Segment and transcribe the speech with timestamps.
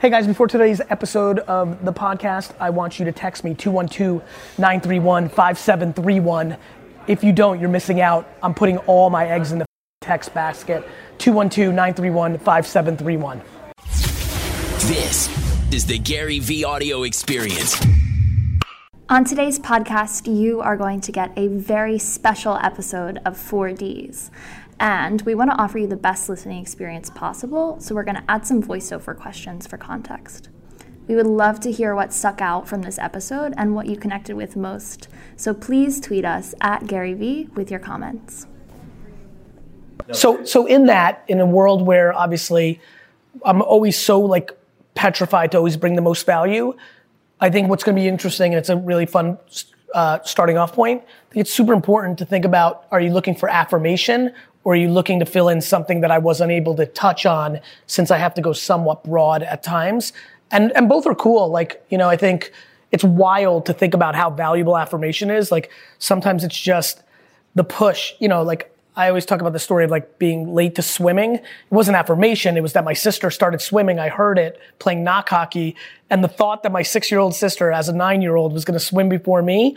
[0.00, 4.22] Hey guys, before today's episode of the podcast, I want you to text me 212
[4.56, 6.56] 931 5731.
[7.06, 8.26] If you don't, you're missing out.
[8.42, 9.66] I'm putting all my eggs in the
[10.00, 10.88] text basket.
[11.18, 13.42] 212 931 5731.
[14.88, 15.28] This
[15.70, 17.78] is the Gary V audio experience.
[19.10, 24.30] On today's podcast, you are going to get a very special episode of 4Ds.
[24.80, 28.24] And we want to offer you the best listening experience possible, so we're going to
[28.30, 30.48] add some voiceover questions for context.
[31.06, 34.36] We would love to hear what stuck out from this episode and what you connected
[34.36, 35.08] with most.
[35.36, 38.46] So please tweet us at Gary V with your comments.
[40.12, 42.80] So, so in that, in a world where obviously
[43.44, 44.56] I'm always so like
[44.94, 46.74] petrified to always bring the most value,
[47.38, 49.38] I think what's going to be interesting, and it's a really fun
[49.94, 51.02] uh, starting off point.
[51.02, 54.32] I think it's super important to think about: Are you looking for affirmation,
[54.64, 57.60] or are you looking to fill in something that I was unable to touch on
[57.86, 60.12] since I have to go somewhat broad at times?
[60.50, 61.48] And, and both are cool.
[61.48, 62.52] Like, you know, I think
[62.92, 65.50] it's wild to think about how valuable affirmation is.
[65.50, 67.02] Like, sometimes it's just
[67.54, 70.74] the push, you know, like I always talk about the story of like being late
[70.74, 71.36] to swimming.
[71.36, 72.56] It wasn't affirmation.
[72.56, 73.98] It was that my sister started swimming.
[73.98, 75.76] I heard it playing knock hockey.
[76.10, 78.64] And the thought that my six year old sister as a nine year old was
[78.64, 79.76] going to swim before me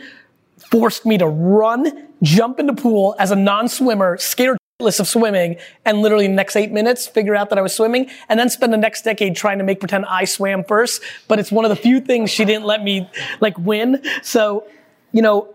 [0.70, 5.56] forced me to run, jump in the pool as a non swimmer, scared of swimming
[5.84, 8.76] and literally next eight minutes figure out that I was swimming and then spend the
[8.76, 11.00] next decade trying to make pretend I swam first.
[11.28, 13.08] But it's one of the few things she didn't let me
[13.40, 14.02] like win.
[14.24, 14.66] So,
[15.12, 15.54] you know,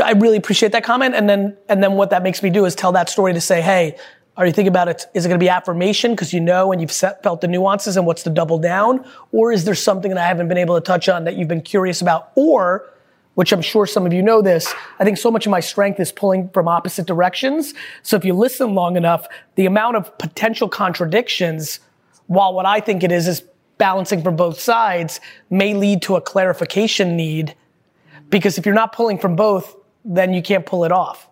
[0.00, 1.16] I really appreciate that comment.
[1.16, 3.60] And then, and then what that makes me do is tell that story to say,
[3.60, 3.98] hey,
[4.36, 5.04] are you thinking about it?
[5.14, 7.96] Is it going to be affirmation because you know and you've set, felt the nuances
[7.96, 9.04] and what's the double down?
[9.32, 11.60] Or is there something that I haven't been able to touch on that you've been
[11.60, 12.30] curious about?
[12.36, 12.88] Or
[13.34, 15.98] which I'm sure some of you know this, I think so much of my strength
[16.00, 17.72] is pulling from opposite directions.
[18.02, 21.80] So if you listen long enough, the amount of potential contradictions,
[22.26, 23.42] while what I think it is is
[23.78, 27.54] balancing from both sides, may lead to a clarification need.
[28.28, 31.28] Because if you're not pulling from both, then you can't pull it off.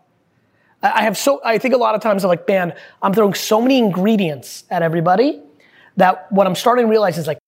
[0.83, 3.61] I have so, I think a lot of times I'm like, man, I'm throwing so
[3.61, 5.43] many ingredients at everybody
[5.97, 7.39] that what I'm starting to realize is like,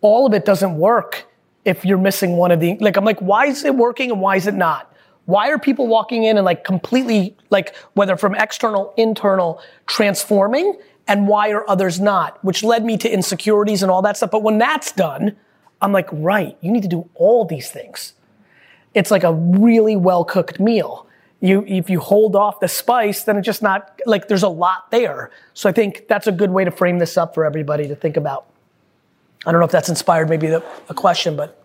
[0.00, 1.26] all of it doesn't work
[1.64, 4.36] if you're missing one of the, like, I'm like, why is it working and why
[4.36, 4.92] is it not?
[5.26, 11.28] Why are people walking in and like completely, like, whether from external, internal, transforming, and
[11.28, 12.42] why are others not?
[12.42, 14.30] Which led me to insecurities and all that stuff.
[14.30, 15.36] But when that's done,
[15.82, 18.14] I'm like, right, you need to do all these things.
[18.94, 21.06] It's like a really well cooked meal.
[21.40, 24.90] You, if you hold off the spice, then it's just not, like, there's a lot
[24.90, 25.30] there.
[25.54, 28.16] So I think that's a good way to frame this up for everybody to think
[28.16, 28.46] about.
[29.48, 30.60] I don't know if that's inspired maybe a
[30.94, 31.64] question, but.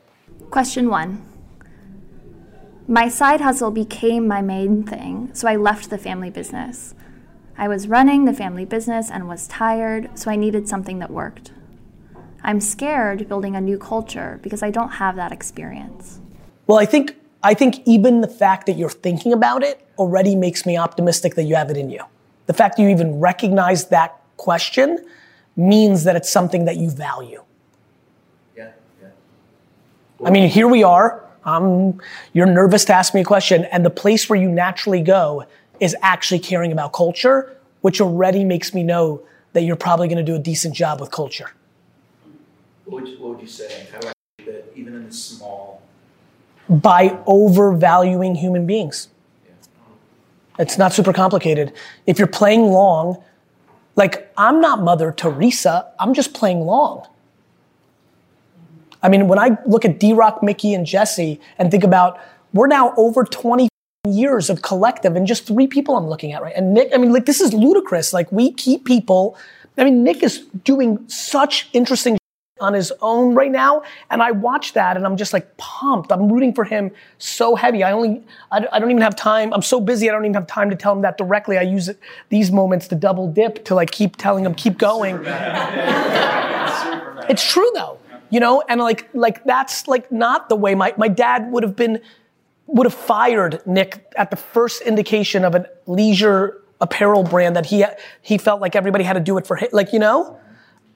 [0.52, 1.22] Question one.
[2.88, 6.96] My side hustle became my main thing, so I left the family business.
[7.58, 11.52] I was running the family business and was tired, so I needed something that worked.
[12.42, 16.22] I'm scared building a new culture because I don't have that experience.
[16.68, 20.66] Well, I think I think even the fact that you're thinking about it already makes
[20.66, 22.06] me optimistic that you have it in you.
[22.46, 25.06] The fact that you even recognize that question
[25.58, 27.44] means that it's something that you value.
[30.26, 31.24] I mean, here we are.
[31.46, 32.02] Um,
[32.32, 35.46] you're nervous to ask me a question, and the place where you naturally go
[35.80, 40.32] is actually caring about culture, which already makes me know that you're probably going to
[40.32, 41.52] do a decent job with culture.
[42.86, 43.88] What would you, what would you say?
[43.92, 44.12] How do
[44.46, 45.82] that even in the small?
[46.70, 49.10] By overvaluing human beings.
[50.60, 51.74] It's not super complicated.
[52.06, 53.22] If you're playing long,
[53.96, 57.08] like I'm not Mother Teresa, I'm just playing long.
[59.04, 62.20] I mean, when I look at D Rock, Mickey, and Jesse and think about
[62.54, 63.68] we're now over 20
[64.08, 66.54] years of collective and just three people I'm looking at, right?
[66.56, 68.14] And Nick, I mean, like, this is ludicrous.
[68.14, 69.38] Like, we keep people.
[69.78, 72.18] I mean, Nick is doing such interesting
[72.62, 73.84] on his own right now.
[74.10, 76.12] And I watch that and I'm just like pumped.
[76.12, 77.84] I'm rooting for him so heavy.
[77.84, 79.54] I only, I, I don't even have time.
[79.54, 80.10] I'm so busy.
[80.10, 81.58] I don't even have time to tell him that directly.
[81.58, 82.00] I use it,
[82.30, 85.20] these moments to double dip to like keep telling him, keep going.
[87.28, 87.98] it's true though
[88.34, 91.76] you know, and like like that's like not the way my my dad would have
[91.76, 92.02] been
[92.66, 97.86] would have fired Nick at the first indication of a leisure apparel brand that he
[98.24, 99.70] he felt like everybody had to do it for him.
[99.72, 100.40] Like you know,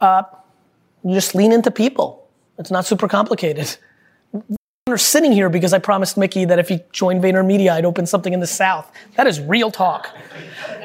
[0.01, 0.23] uh,
[1.03, 2.27] you just lean into people.
[2.57, 3.77] It's not super complicated.
[4.87, 8.31] We're sitting here because I promised Mickey that if he joined VaynerMedia, I'd open something
[8.31, 8.89] in the South.
[9.15, 10.15] That is real talk.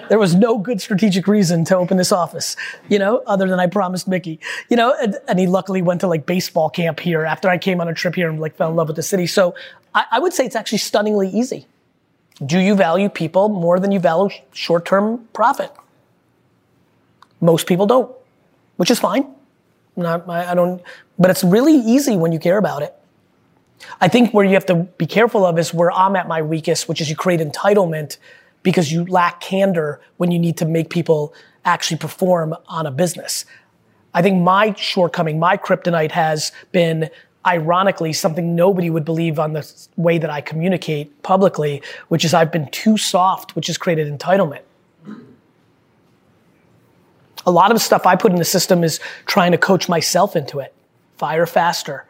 [0.08, 2.56] There was no good strategic reason to open this office,
[2.88, 6.08] you know, other than I promised Mickey, you know, and, and he luckily went to
[6.08, 8.76] like baseball camp here after I came on a trip here and like fell in
[8.76, 9.28] love with the city.
[9.28, 9.54] So
[9.94, 11.68] I, I would say it's actually stunningly easy.
[12.44, 15.70] Do you value people more than you value short-term profit?
[17.40, 18.12] Most people don't,
[18.78, 19.32] which is fine.
[19.94, 20.82] Not I, I don't.
[21.20, 22.96] But it's really easy when you care about it.
[24.00, 26.88] I think where you have to be careful of is where I'm at my weakest,
[26.88, 28.18] which is you create entitlement
[28.62, 31.34] because you lack candor when you need to make people
[31.64, 33.44] actually perform on a business.
[34.14, 37.10] I think my shortcoming, my kryptonite has been
[37.46, 42.52] ironically something nobody would believe on the way that I communicate publicly, which is I've
[42.52, 44.62] been too soft, which has created entitlement.
[47.44, 50.60] A lot of stuff I put in the system is trying to coach myself into
[50.60, 50.72] it.
[51.16, 52.04] Fire faster.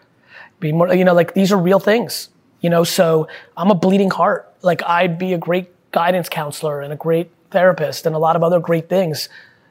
[0.63, 2.29] Be more, you know, like these are real things.
[2.61, 3.27] You know, so
[3.57, 4.51] I'm a bleeding heart.
[4.63, 8.45] Like I'd be a great guidance counselor and a great therapist and a lot of
[8.45, 9.29] other great things.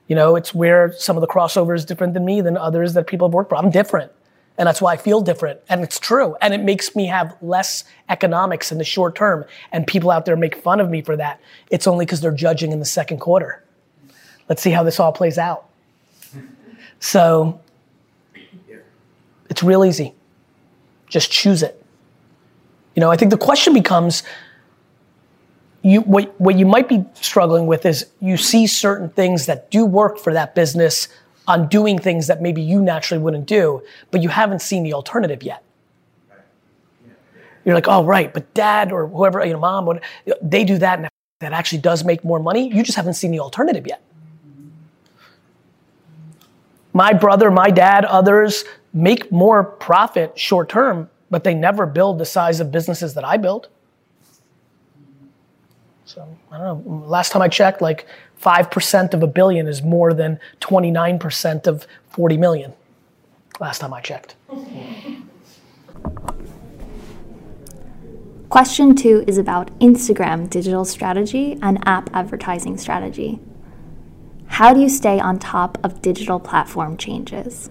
[0.07, 3.07] You know, it's where some of the crossover is different than me than others that
[3.07, 3.55] people have worked for.
[3.55, 4.11] I'm different.
[4.57, 5.61] And that's why I feel different.
[5.69, 6.35] And it's true.
[6.41, 9.45] And it makes me have less economics in the short term.
[9.71, 11.39] And people out there make fun of me for that.
[11.69, 13.63] It's only because they're judging in the second quarter.
[14.49, 15.69] Let's see how this all plays out.
[16.99, 17.61] So
[19.49, 20.13] it's real easy.
[21.11, 21.83] Just choose it.
[22.95, 24.23] You know, I think the question becomes
[25.83, 29.85] you what, what you might be struggling with is you see certain things that do
[29.85, 31.07] work for that business
[31.47, 33.81] on doing things that maybe you naturally wouldn't do,
[34.11, 35.63] but you haven't seen the alternative yet.
[37.65, 40.03] You're like, oh right, but dad or whoever, you know, mom, what,
[40.41, 41.09] they do that and
[41.39, 42.73] that actually does make more money.
[42.73, 44.01] You just haven't seen the alternative yet.
[46.93, 48.63] My brother, my dad, others
[48.93, 53.37] make more profit short term, but they never build the size of businesses that I
[53.37, 53.69] build.
[56.05, 57.05] So I don't know.
[57.05, 58.05] Last time I checked, like
[58.41, 62.73] 5% of a billion is more than 29% of 40 million.
[63.59, 64.35] Last time I checked.
[68.49, 73.39] Question two is about Instagram digital strategy and app advertising strategy.
[74.47, 77.69] How do you stay on top of digital platform changes?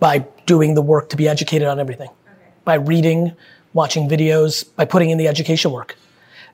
[0.00, 2.52] By doing the work to be educated on everything, okay.
[2.64, 3.32] by reading,
[3.72, 5.96] watching videos, by putting in the education work.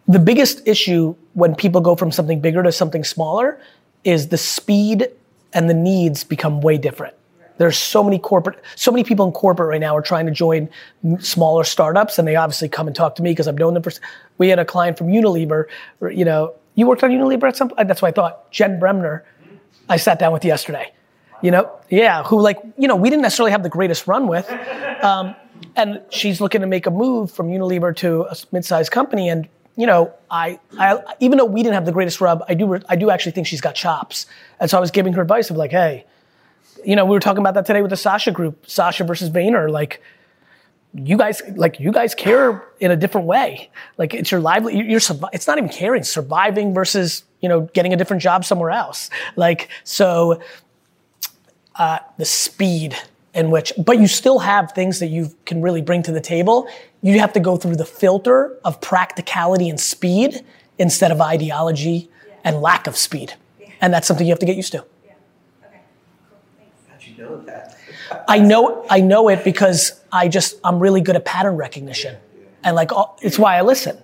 [0.06, 3.58] The biggest issue when people go from something bigger to something smaller
[4.04, 5.08] is the speed
[5.52, 7.14] and the needs become way different.
[7.56, 10.68] There's so many corporate, so many people in corporate right now are trying to join
[11.20, 13.92] smaller startups, and they obviously come and talk to me because I've known them for.
[14.38, 15.66] We had a client from Unilever.
[16.12, 17.72] You know, you worked on Unilever at some.
[17.78, 18.50] Uh, that's what I thought.
[18.50, 19.56] Jen Bremner, mm-hmm.
[19.88, 20.92] I sat down with yesterday.
[21.44, 24.50] You know, yeah, who like you know we didn't necessarily have the greatest run with,
[25.02, 25.36] um,
[25.76, 29.46] and she's looking to make a move from Unilever to a mid-sized company, and
[29.76, 32.96] you know, I, I, even though we didn't have the greatest rub, I do, I
[32.96, 34.26] do actually think she's got chops.
[34.60, 36.06] And so I was giving her advice of like, hey,
[36.84, 39.70] you know, we were talking about that today with the Sasha group, Sasha versus Vayner.
[39.70, 40.00] Like,
[40.94, 43.68] you guys, like, you guys care in a different way.
[43.98, 45.00] Like, it's your lively, you're, you're
[45.32, 49.10] it's not even caring, surviving versus, you know, getting a different job somewhere else.
[49.34, 50.40] Like, so,
[51.76, 52.96] uh, the speed
[53.34, 56.68] in which, but you still have things that you can really bring to the table.
[57.02, 60.44] You have to go through the filter of practicality and speed
[60.78, 62.34] instead of ideology yeah.
[62.44, 63.34] and lack of speed.
[63.60, 63.68] Yeah.
[63.80, 64.84] And that's something you have to get used to.
[65.04, 65.12] Yeah.
[65.66, 65.80] Okay.
[66.28, 66.38] Cool.
[66.88, 67.76] How'd you know that?
[68.28, 72.16] I know, I know it because I just, I'm really good at pattern recognition.
[72.62, 72.90] And like,
[73.20, 73.98] it's why I listen.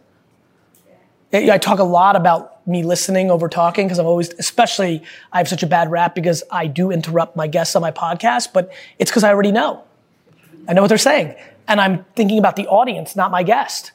[1.32, 5.03] I talk a lot about me listening over talking because I'm always, especially,
[5.33, 8.53] I have such a bad rap because I do interrupt my guests on my podcast,
[8.53, 9.84] but it's because I already know.
[10.69, 11.34] I know what they're saying.
[11.69, 13.93] And I'm thinking about the audience, not my guest.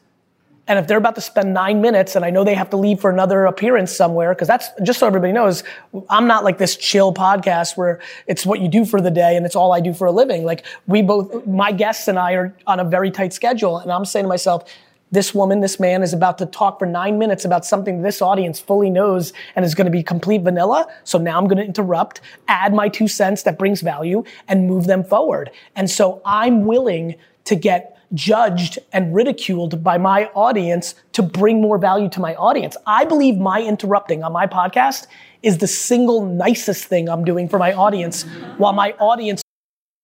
[0.68, 3.00] And if they're about to spend nine minutes and I know they have to leave
[3.00, 5.64] for another appearance somewhere, because that's just so everybody knows,
[6.10, 9.46] I'm not like this chill podcast where it's what you do for the day and
[9.46, 10.44] it's all I do for a living.
[10.44, 13.78] Like we both, my guests and I are on a very tight schedule.
[13.78, 14.68] And I'm saying to myself,
[15.12, 18.60] this woman, this man is about to talk for nine minutes about something this audience
[18.60, 20.88] fully knows and is going to be complete vanilla.
[21.04, 24.88] So now I'm going to interrupt, add my two cents that brings value and move
[24.88, 25.52] them forward.
[25.76, 31.78] And so I'm willing to get judged and ridiculed by my audience to bring more
[31.78, 32.78] value to my audience.
[32.86, 35.08] I believe my interrupting on my podcast
[35.44, 38.24] is the single nicest thing I'm doing for my audience
[38.58, 39.42] while my audience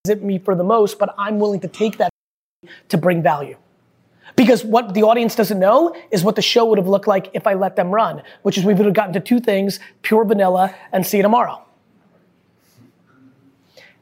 [0.08, 2.12] is me for the most, but I'm willing to take that
[2.89, 3.58] to bring value.
[4.35, 7.45] Because what the audience doesn't know is what the show would have looked like if
[7.47, 10.73] I let them run, which is we would have gotten to two things, pure vanilla
[10.91, 11.63] and see you tomorrow.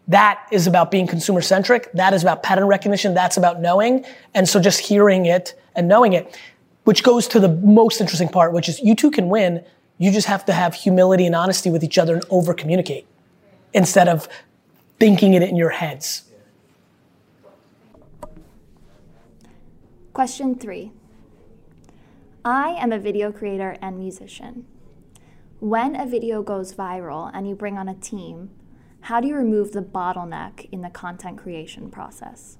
[0.07, 1.91] That is about being consumer centric.
[1.93, 3.13] That is about pattern recognition.
[3.13, 4.05] That's about knowing.
[4.33, 6.37] And so just hearing it and knowing it,
[6.83, 9.63] which goes to the most interesting part, which is you two can win.
[9.99, 13.05] You just have to have humility and honesty with each other and over communicate
[13.73, 14.27] instead of
[14.99, 16.23] thinking it in your heads.
[20.19, 20.91] Question three
[22.43, 24.65] I am a video creator and musician.
[25.61, 28.49] When a video goes viral and you bring on a team,
[28.99, 32.57] how do you remove the bottleneck in the content creation process?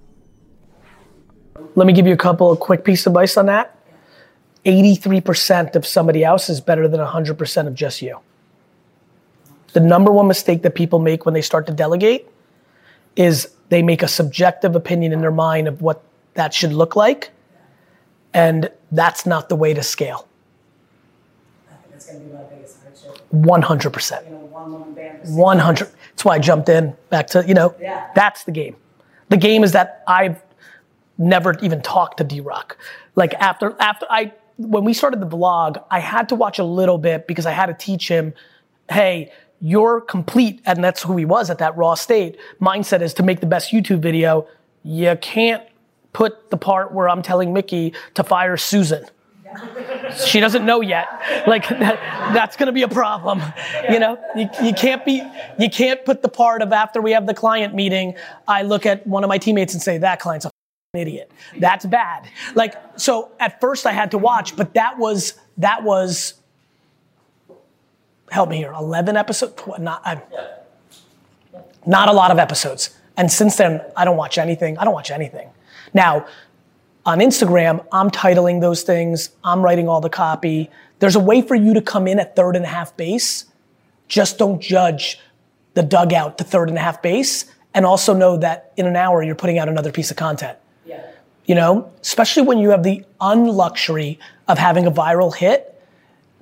[1.75, 3.77] Let me give you a couple of quick pieces of advice on that.
[4.63, 8.19] 83% of somebody else is better than 100% of just you.
[9.73, 12.25] The number one mistake that people make when they start to delegate
[13.17, 16.01] is they make a subjective opinion in their mind of what
[16.35, 17.31] that should look like,
[18.33, 20.27] and that's not the way to scale.
[21.69, 23.21] I think that's gonna be my biggest hardship.
[23.31, 24.25] 100%.
[24.25, 25.23] You know, one woman band.
[25.27, 25.89] for 100.
[26.11, 28.07] That's why I jumped in back to, you know, Yeah.
[28.15, 28.75] that's the game.
[29.29, 30.41] The game is that I've
[31.17, 32.77] never even talked to D Rock.
[33.15, 36.97] Like after, after I, when we started the vlog, I had to watch a little
[36.97, 38.33] bit because I had to teach him,
[38.89, 39.31] hey,
[39.61, 42.37] you're complete, and that's who he was at that raw state.
[42.61, 44.47] Mindset is to make the best YouTube video.
[44.83, 45.61] You can't
[46.13, 49.05] put the part where I'm telling Mickey to fire Susan.
[50.25, 51.07] She doesn't know yet.
[51.47, 51.99] Like that,
[52.33, 53.41] that's gonna be a problem.
[53.89, 55.23] You know, you, you can't be,
[55.57, 58.15] you can't put the part of after we have the client meeting,
[58.47, 61.31] I look at one of my teammates and say, that client's a f***ing idiot.
[61.57, 62.29] That's bad.
[62.55, 66.35] Like, so at first I had to watch, but that was, that was,
[68.29, 70.21] help me here, 11 episodes, not, I'm,
[71.85, 72.95] not a lot of episodes.
[73.17, 74.77] And since then, I don't watch anything.
[74.77, 75.49] I don't watch anything.
[75.93, 76.27] Now,
[77.05, 79.29] on Instagram, I'm titling those things.
[79.43, 80.69] I'm writing all the copy.
[80.99, 83.45] There's a way for you to come in at third and a half base.
[84.07, 85.19] Just don't judge
[85.73, 87.45] the dugout to third and a half base.
[87.73, 90.57] And also know that in an hour, you're putting out another piece of content.
[90.85, 91.05] Yeah.
[91.45, 94.17] You know, especially when you have the unluxury
[94.47, 95.81] of having a viral hit,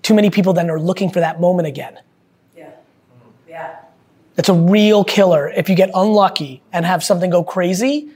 [0.02, 2.00] too many people then are looking for that moment again.
[2.56, 2.66] Yeah.
[2.66, 3.50] Mm-hmm.
[3.50, 3.80] Yeah.
[4.38, 5.50] It's a real killer.
[5.50, 8.10] If you get unlucky and have something go crazy,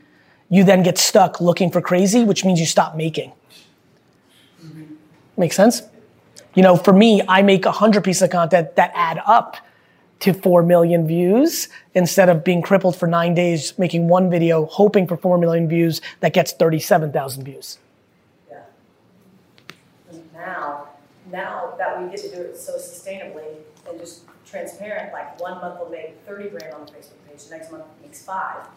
[0.51, 3.31] you then get stuck looking for crazy, which means you stop making.
[5.37, 5.81] Make sense?
[6.53, 9.55] You know, for me, I make 100 pieces of content that add up
[10.19, 15.07] to 4 million views instead of being crippled for nine days making one video, hoping
[15.07, 17.79] for 4 million views that gets 37,000 views.
[18.49, 18.59] Yeah.
[20.33, 20.89] Now,
[21.31, 23.55] now that we get to do it so sustainably
[23.87, 27.55] and just transparent, like one month we'll make thirty grand on the Facebook page, the
[27.55, 28.67] next month makes five.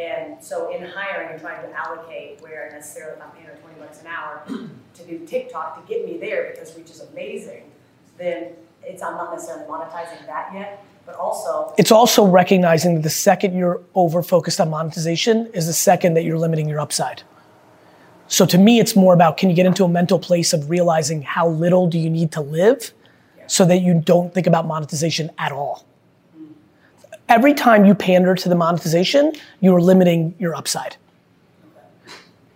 [0.00, 3.78] And so in hiring and trying to allocate where necessarily if I'm paying her twenty
[3.78, 4.42] bucks an hour
[4.94, 7.70] to do TikTok to get me there because reach is amazing,
[8.16, 8.52] then
[8.82, 13.56] it's, I'm not necessarily monetizing that yet, but also, It's also recognizing that the second
[13.56, 17.22] you're over focused on monetization is the second that you're limiting your upside.
[18.26, 21.20] So to me, it's more about can you get into a mental place of realizing
[21.22, 22.92] how little do you need to live
[23.48, 25.84] so that you don't think about monetization at all.
[27.30, 30.96] Every time you pander to the monetization, you are limiting your upside.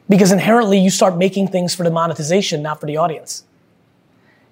[0.09, 3.45] Because inherently you start making things for the monetization, not for the audience.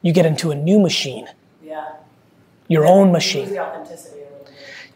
[0.00, 1.28] You get into a new machine,
[1.62, 1.94] yeah.
[2.68, 4.54] your own machine the authenticity a little bit.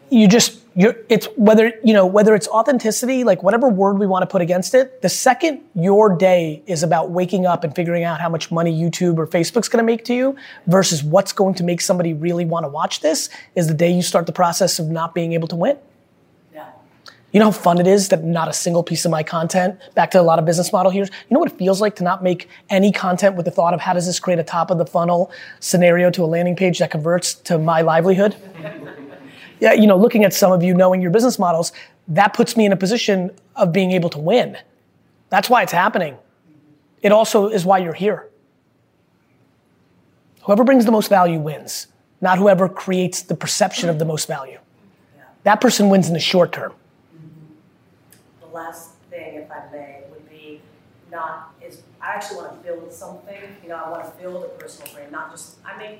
[0.09, 4.21] you just you're it's whether you know whether it's authenticity like whatever word we want
[4.21, 8.21] to put against it the second your day is about waking up and figuring out
[8.21, 10.35] how much money youtube or facebook's going to make to you
[10.67, 14.03] versus what's going to make somebody really want to watch this is the day you
[14.03, 15.77] start the process of not being able to win
[16.53, 16.69] Yeah.
[17.31, 20.11] you know how fun it is that not a single piece of my content back
[20.11, 22.21] to a lot of business model here you know what it feels like to not
[22.21, 24.85] make any content with the thought of how does this create a top of the
[24.85, 28.35] funnel scenario to a landing page that converts to my livelihood
[29.59, 31.71] yeah, you know, looking at some of you knowing your business models,
[32.07, 34.57] that puts me in a position of being able to win.
[35.29, 36.17] That's why it's happening.
[37.01, 38.27] It also is why you're here.
[40.43, 41.87] Whoever brings the most value wins,
[42.21, 44.59] not whoever creates the perception of the most value.
[45.43, 46.73] That person wins in the short term.
[48.41, 50.61] The last thing, if I may, would be
[51.11, 54.47] not, is, I actually want to build something, you know, I want to build a
[54.49, 55.99] personal brand, not just, I make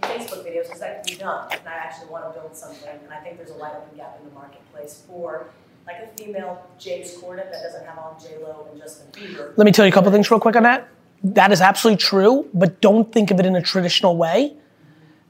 [0.00, 3.12] Facebook videos because that can be done, and I actually want to build something, and
[3.12, 5.46] I think there's a wide open gap in the marketplace for,
[5.86, 9.52] like a female James Corden that doesn't have on J-Lo and Justin Bieber.
[9.56, 10.88] Let me tell you a couple things real quick on that.
[11.24, 14.54] That is absolutely true, but don't think of it in a traditional way.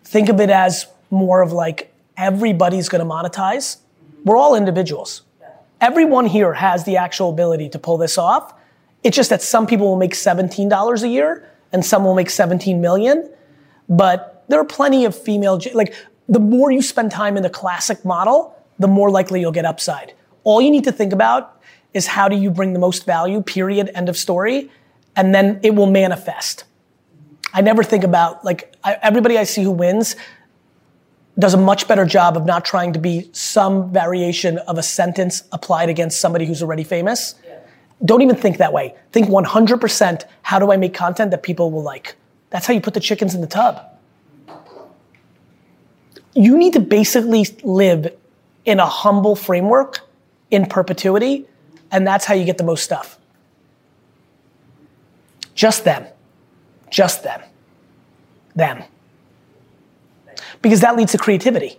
[0.04, 3.78] Think of it as more of like everybody's gonna monetize.
[4.25, 5.23] We're all individuals.
[5.81, 8.54] Everyone here has the actual ability to pull this off.
[9.02, 12.81] It's just that some people will make $17 a year and some will make 17
[12.81, 13.28] million.
[13.88, 15.94] But there are plenty of female, like
[16.28, 20.14] the more you spend time in the classic model, the more likely you'll get upside.
[20.44, 21.61] All you need to think about
[21.94, 24.70] is how do you bring the most value, period, end of story,
[25.14, 26.64] and then it will manifest.
[27.52, 30.16] I never think about, like, I, everybody I see who wins
[31.38, 35.44] does a much better job of not trying to be some variation of a sentence
[35.52, 37.34] applied against somebody who's already famous.
[38.04, 38.94] Don't even think that way.
[39.12, 42.16] Think 100% how do I make content that people will like?
[42.50, 43.91] That's how you put the chickens in the tub.
[46.34, 48.14] You need to basically live
[48.64, 50.00] in a humble framework
[50.50, 51.46] in perpetuity,
[51.90, 53.18] and that's how you get the most stuff.
[55.54, 56.06] Just them.
[56.90, 57.42] Just them.
[58.54, 58.84] Them.
[60.62, 61.78] Because that leads to creativity.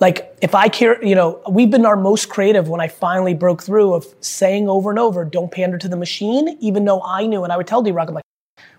[0.00, 3.62] Like if I care, you know, we've been our most creative when I finally broke
[3.62, 7.42] through of saying over and over, don't pander to the machine, even though I knew,
[7.42, 8.24] and I would tell D-Rock, I'm like,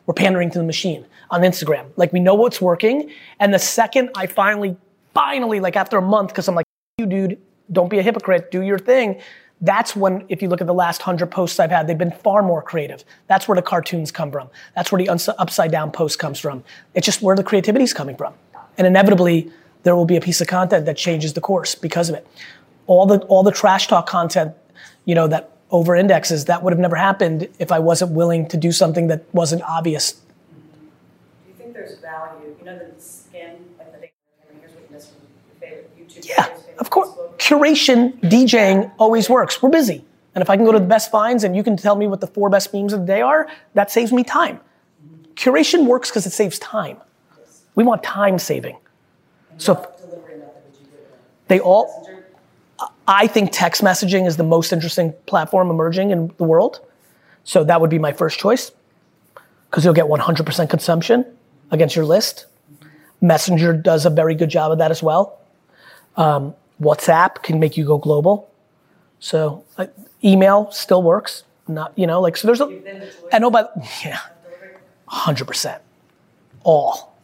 [0.05, 1.85] we're pandering to the machine on Instagram.
[1.95, 3.11] Like we know what's working.
[3.39, 4.77] And the second I finally,
[5.13, 6.65] finally, like after a month, because I'm like,
[6.97, 7.39] you dude,
[7.71, 9.21] don't be a hypocrite, do your thing.
[9.61, 12.41] That's when, if you look at the last hundred posts I've had, they've been far
[12.41, 13.03] more creative.
[13.27, 14.49] That's where the cartoons come from.
[14.73, 16.63] That's where the uns- upside down post comes from.
[16.93, 18.33] It's just where the creativity is coming from.
[18.77, 19.51] And inevitably,
[19.83, 22.25] there will be a piece of content that changes the course because of it.
[22.87, 24.53] All the all the trash talk content,
[25.05, 28.57] you know, that over indexes, that would have never happened if I wasn't willing to
[28.57, 30.19] do something that wasn't obvious.
[31.89, 34.07] Do you think there's value, you know, the skin, like the,
[34.59, 35.17] here's what you miss from
[35.47, 36.27] your favorite YouTube.
[36.27, 37.09] Yeah, favorite of course.
[37.09, 37.37] Facebook?
[37.39, 39.61] Curation, DJing always works.
[39.61, 40.03] We're busy.
[40.35, 42.21] And if I can go to the best finds and you can tell me what
[42.21, 44.59] the four best memes of the day are, that saves me time.
[45.35, 46.97] Curation works because it saves time.
[47.75, 48.77] We want time saving.
[49.57, 51.17] So if- What delivery method would you do it in?
[51.47, 52.07] they all,
[53.07, 56.81] I think text messaging is the most interesting platform emerging in the world.
[57.43, 58.71] So that would be my first choice
[59.69, 61.25] because you'll get 100% consumption
[61.71, 62.45] against your list.
[63.21, 65.39] Messenger does a very good job of that as well.
[66.15, 68.49] Um, WhatsApp can make you go global.
[69.19, 69.87] So uh,
[70.23, 71.43] email still works.
[71.67, 73.73] Not you know like so there's a Give them the choice and oh but
[74.03, 74.19] yeah
[75.05, 75.83] hundred percent
[76.63, 77.15] all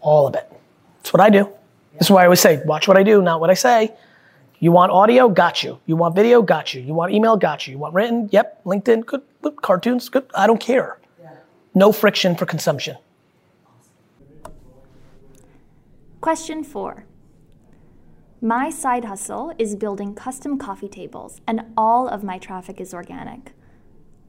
[0.00, 0.48] all of it.
[0.98, 1.50] That's what I do.
[1.94, 3.92] This is why I always say watch what I do, not what I say.
[4.58, 5.28] You want audio?
[5.28, 5.78] Got you.
[5.86, 6.40] You want video?
[6.42, 6.80] Got you.
[6.80, 7.36] You want email?
[7.36, 7.72] Got you.
[7.72, 8.28] You want written?
[8.32, 8.64] Yep.
[8.64, 9.04] LinkedIn?
[9.04, 9.22] Good.
[9.60, 10.08] Cartoons?
[10.08, 10.24] Good.
[10.34, 10.98] I don't care.
[11.74, 12.96] No friction for consumption.
[16.20, 17.04] Question four.
[18.40, 23.52] My side hustle is building custom coffee tables, and all of my traffic is organic.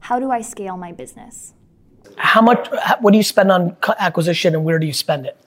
[0.01, 1.53] How do I scale my business?
[2.17, 2.69] How much?
[3.01, 5.37] What do you spend on acquisition, and where do you spend it?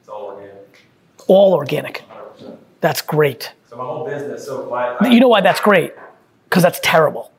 [0.00, 0.86] It's all organic,
[1.28, 2.02] All organic.
[2.40, 2.56] 100%.
[2.80, 3.52] That's great.
[3.68, 5.92] So my whole business, so my, I, You know why that's great?
[6.48, 7.30] Because that's terrible.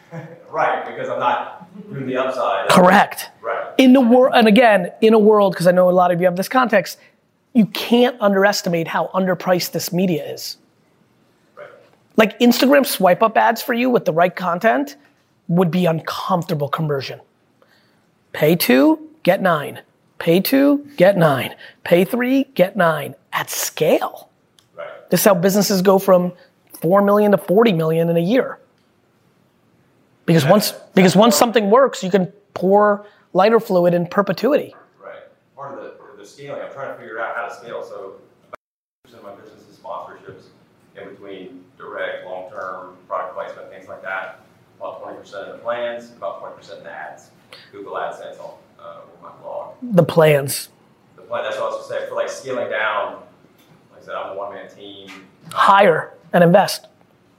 [0.50, 2.68] right, because I'm not doing the upside.
[2.70, 3.30] Correct.
[3.42, 3.72] Right.
[3.78, 6.26] in the world, and again, in a world, because I know a lot of you
[6.26, 6.98] have this context,
[7.54, 10.58] you can't underestimate how underpriced this media is.
[11.56, 11.68] Right.
[12.16, 14.96] Like Instagram swipe up ads for you with the right content
[15.48, 17.20] would be uncomfortable conversion.
[18.32, 19.80] Pay two, get nine.
[20.18, 21.54] Pay two, get nine.
[21.84, 24.30] Pay three, get nine at scale.
[24.76, 25.10] Right.
[25.10, 26.32] This is how businesses go from
[26.80, 28.58] 4 million to 40 million in a year.
[30.26, 34.74] Because once, because once something works, you can pour lighter fluid in perpetuity.
[35.02, 35.22] Right.
[35.56, 37.82] Part of the, the scaling, I'm trying to figure out to scale.
[37.82, 38.14] So
[38.48, 40.44] about 50% of my business is sponsorships
[40.96, 44.40] in between direct, long-term product placement, things like that.
[44.78, 47.30] About 20% of the plans, about 20% in the ads.
[47.72, 49.74] Google AdSense on, uh, on my blog.
[49.82, 50.68] The plans.
[51.16, 53.22] The plan, that's what I was gonna say, for like scaling down,
[53.92, 55.08] like I said, I'm a one-man team.
[55.52, 56.86] hire and invest.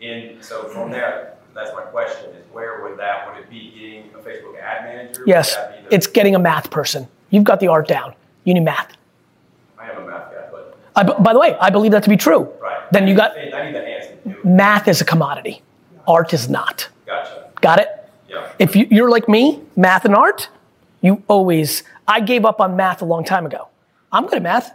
[0.02, 4.14] In, so from there, that's my question, is where would that, would it be getting
[4.16, 5.24] a Facebook ad manager?
[5.26, 7.08] Yes, the- it's getting a math person.
[7.30, 8.14] You've got the art down.
[8.46, 8.96] You need math.
[9.80, 12.18] I am a math guy, but, I, by the way, I believe that to be
[12.18, 12.52] true.
[12.62, 12.92] right.
[12.92, 14.46] Then you got I need the hands to do it.
[14.46, 15.62] math is a commodity.
[16.08, 16.90] Art is not.
[17.06, 17.50] Gotcha.
[17.62, 17.88] Got it?
[18.28, 18.52] Yeah.
[18.60, 20.50] If you, you're like me, math and art,
[21.02, 21.84] you always.
[22.08, 23.68] I gave up on math a long time ago.
[24.12, 24.72] I'm good at math.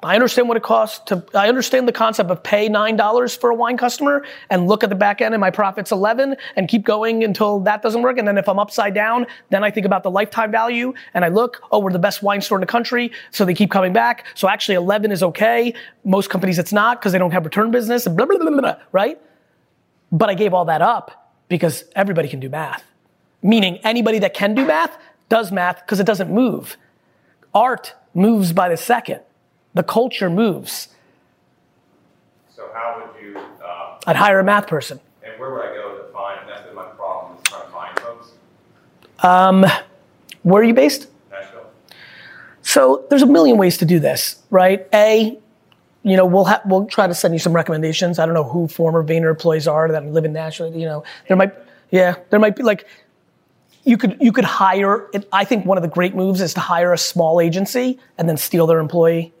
[0.00, 1.24] I understand what it costs to.
[1.34, 4.90] I understand the concept of pay nine dollars for a wine customer and look at
[4.90, 8.16] the back end and my profit's eleven and keep going until that doesn't work.
[8.16, 11.28] And then if I'm upside down, then I think about the lifetime value and I
[11.28, 11.62] look.
[11.72, 14.24] Oh, we're the best wine store in the country, so they keep coming back.
[14.34, 15.74] So actually, eleven is okay.
[16.04, 18.06] Most companies it's not because they don't have return business.
[18.06, 18.60] And blah blah blah blah.
[18.60, 19.20] blah right?
[20.12, 22.84] But I gave all that up because everybody can do math.
[23.42, 24.96] Meaning anybody that can do math
[25.28, 26.76] does math because it doesn't move.
[27.52, 29.22] Art moves by the second.
[29.78, 30.88] The culture moves.
[32.52, 34.98] So how would you, uh, I'd hire a math person.
[35.22, 37.70] and where would I go to find, and that's been my problem, is trying to
[37.70, 38.32] find folks,
[40.42, 41.06] Where are you based?
[41.30, 41.70] Nashville?
[42.60, 44.84] So there's a million ways to do this, right?
[44.92, 45.38] A,
[46.02, 48.18] you know, we'll ha- we'll try to send you some recommendations.
[48.18, 50.74] I don't know who former Vayner employees are that live in Nashville.
[50.74, 51.54] You know, there might,
[51.92, 52.84] yeah, there might be like,
[53.84, 55.06] you could you could hire.
[55.14, 58.28] It, I think one of the great moves is to hire a small agency and
[58.28, 59.32] then steal their employee.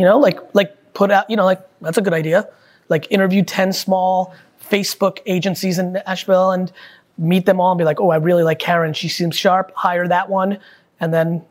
[0.00, 1.28] You know, like like put out.
[1.28, 2.48] You know, like that's a good idea.
[2.88, 4.34] Like interview ten small
[4.70, 6.72] Facebook agencies in Nashville and
[7.18, 8.94] meet them all and be like, oh, I really like Karen.
[8.94, 9.72] She seems sharp.
[9.76, 10.58] Hire that one,
[11.00, 11.44] and then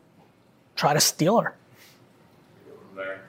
[0.74, 1.54] try to steal her.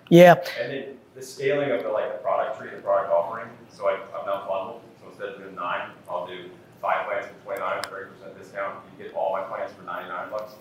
[0.09, 0.43] Yeah.
[0.59, 3.47] And then the scaling of the like the product tree, the product offering.
[3.71, 4.81] So I, I'm now bundled.
[4.99, 6.49] So instead of doing nine, I'll do
[6.81, 8.79] five plans for 29, 30% discount.
[8.97, 10.53] You get all my plans for 99 bucks.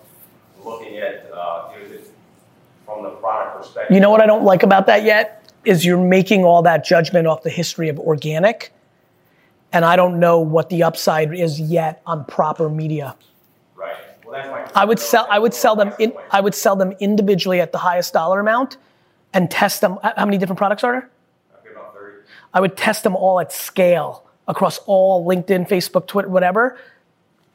[0.63, 2.00] Looking at uh, you know,
[2.91, 3.93] from the product perspective.
[3.93, 7.27] You know what I don't like about that yet is you're making all that judgment
[7.27, 8.71] off the history of organic,
[9.71, 13.15] and I don't know what the upside is yet on proper media.
[13.75, 13.95] Right.
[14.25, 14.75] Well, that's.
[14.75, 15.27] I would sell.
[15.29, 15.93] I would sell them.
[15.99, 18.77] In, I would sell them individually at the highest dollar amount,
[19.33, 19.97] and test them.
[20.03, 21.09] How many different products are there?
[21.59, 22.17] Okay, about 30.
[22.53, 26.77] I would test them all at scale across all LinkedIn, Facebook, Twitter, whatever,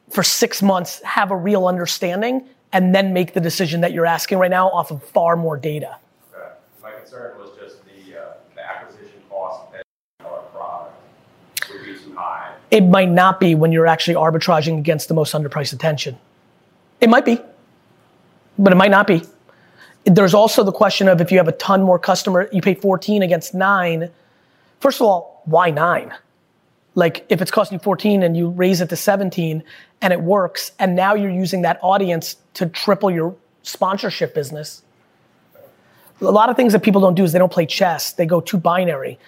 [0.09, 1.01] for six months.
[1.03, 2.47] Have a real understanding,
[2.77, 5.97] and then make the decision that you're asking right now off of far more data.
[6.31, 6.47] Okay.
[6.83, 9.73] My concern was just the, uh, the acquisition cost
[10.19, 10.93] of our product
[11.71, 12.53] would be too high.
[12.69, 16.19] It might not be when you're actually arbitraging against the most underpriced attention.
[17.01, 17.39] It might be,
[18.59, 19.23] but it might not be.
[20.05, 23.23] There's also the question of if you have a ton more customer, you pay 14
[23.23, 24.11] against nine.
[24.81, 26.13] First of all, why nine?
[26.97, 29.63] Like if it's costing you 14 and you raise it to 17
[30.01, 34.81] and it works, and now you're using that audience to triple your sponsorship business.
[36.21, 38.13] A lot of things that people don't do is they don't play chess.
[38.13, 39.19] They go too binary.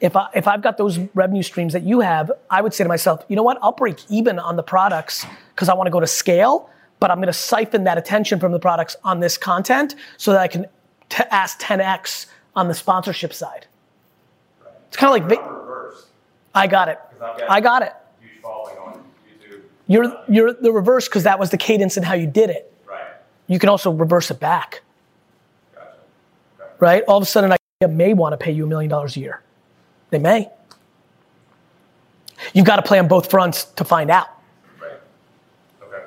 [0.00, 2.88] If I if I've got those revenue streams that you have, I would say to
[2.88, 3.58] myself, you know what?
[3.60, 7.18] I'll break even on the products because I want to go to scale, but I'm
[7.18, 10.64] going to siphon that attention from the products on this content so that I can
[11.10, 12.24] t- ask 10x
[12.56, 13.66] on the sponsorship side.
[14.86, 15.67] It's kind of like
[16.58, 16.98] I got it.
[17.18, 17.50] Got.
[17.50, 17.92] I got it.
[18.20, 19.62] Huge following on YouTube.
[19.86, 22.72] You're you're the reverse because that was the cadence in how you did it.
[22.86, 23.04] Right.
[23.46, 24.82] You can also reverse it back,
[25.74, 25.96] Gotcha.
[26.78, 27.02] Right?
[27.08, 29.42] All of a sudden, I may want to pay you a million dollars a year.
[30.10, 30.50] They may.
[32.52, 34.28] You've got to play on both fronts to find out.
[34.80, 34.92] Right.
[35.82, 36.04] Okay.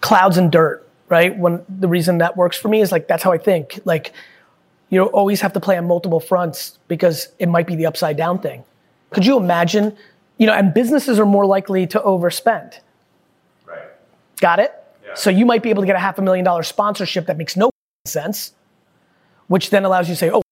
[0.00, 1.36] Clouds and dirt, right?
[1.36, 3.80] When the reason that works for me is like that's how I think.
[3.84, 4.12] Like
[4.88, 8.40] you always have to play on multiple fronts because it might be the upside down
[8.40, 8.64] thing.
[9.10, 9.96] Could you imagine?
[10.38, 12.80] You know, and businesses are more likely to overspend.
[13.66, 13.82] Right.
[14.40, 14.72] Got it?
[15.04, 15.14] Yeah.
[15.14, 17.56] So you might be able to get a half a million dollar sponsorship that makes
[17.56, 17.70] no
[18.06, 18.52] sense,
[19.48, 20.42] which then allows you to say, oh,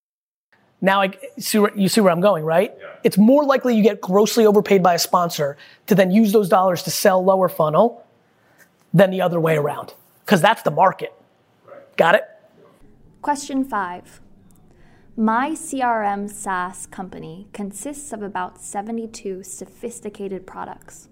[0.81, 2.75] now I see where, you see where I'm going, right?
[2.79, 2.87] Yeah.
[3.03, 6.83] It's more likely you get grossly overpaid by a sponsor to then use those dollars
[6.85, 8.05] to sell lower funnel
[8.92, 9.94] than the other way around,
[10.25, 11.12] because that's the market.
[11.66, 11.97] Right.
[11.97, 12.25] Got it?
[13.23, 14.21] Question five.
[15.21, 21.09] My CRM SaaS company consists of about 72 sophisticated products.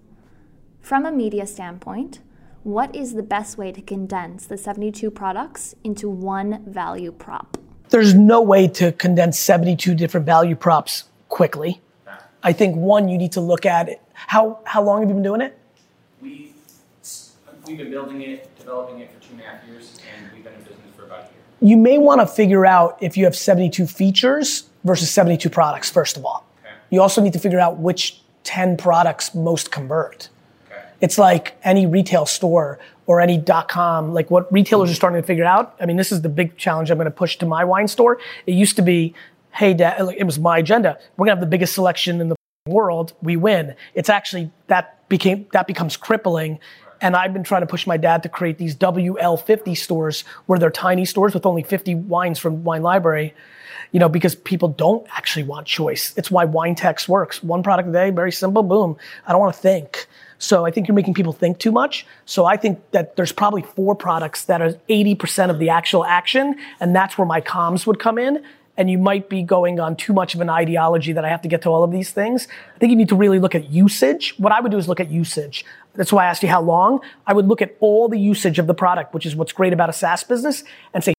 [0.79, 2.21] From a media standpoint,
[2.63, 7.57] what is the best way to condense the 72 products into one value prop?
[7.89, 11.81] There's no way to condense 72 different value props quickly.
[12.41, 14.01] I think one, you need to look at it.
[14.13, 15.59] How, how long have you been doing it?
[16.21, 16.53] We've,
[17.65, 20.53] we've been building it, developing it for two and a half years, and we've been
[20.53, 21.36] in business for about a year.
[21.61, 26.17] You may want to figure out if you have 72 features versus 72 products, first
[26.17, 26.45] of all.
[26.61, 26.73] Okay.
[26.89, 30.29] You also need to figure out which 10 products most convert.
[30.67, 30.81] Okay.
[31.01, 35.25] It's like any retail store or any dot com, like what retailers are starting to
[35.25, 35.75] figure out.
[35.79, 38.19] I mean, this is the big challenge I'm going to push to my wine store.
[38.45, 39.13] It used to be,
[39.51, 40.99] hey, Dad, it was my agenda.
[41.15, 42.35] We're going to have the biggest selection in the
[42.67, 43.13] world.
[43.21, 43.75] We win.
[43.95, 46.59] It's actually, that became, that becomes crippling.
[47.01, 50.71] And I've been trying to push my dad to create these WL50 stores where they're
[50.71, 53.33] tiny stores with only 50 wines from Wine Library,
[53.91, 56.13] you know, because people don't actually want choice.
[56.17, 57.43] It's why Wine Text works.
[57.43, 58.97] One product a day, very simple, boom.
[59.25, 60.07] I don't want to think.
[60.39, 62.05] So I think you're making people think too much.
[62.25, 66.55] So I think that there's probably four products that are 80% of the actual action,
[66.79, 68.43] and that's where my comms would come in.
[68.77, 71.47] And you might be going on too much of an ideology that I have to
[71.47, 72.47] get to all of these things.
[72.75, 74.35] I think you need to really look at usage.
[74.37, 75.65] What I would do is look at usage.
[75.95, 76.99] That's why I asked you how long.
[77.25, 79.89] I would look at all the usage of the product, which is what's great about
[79.89, 80.63] a SaaS business,
[80.93, 81.13] and say,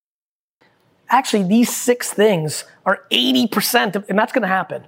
[1.08, 4.86] actually, these six things are 80% of, and that's going to happen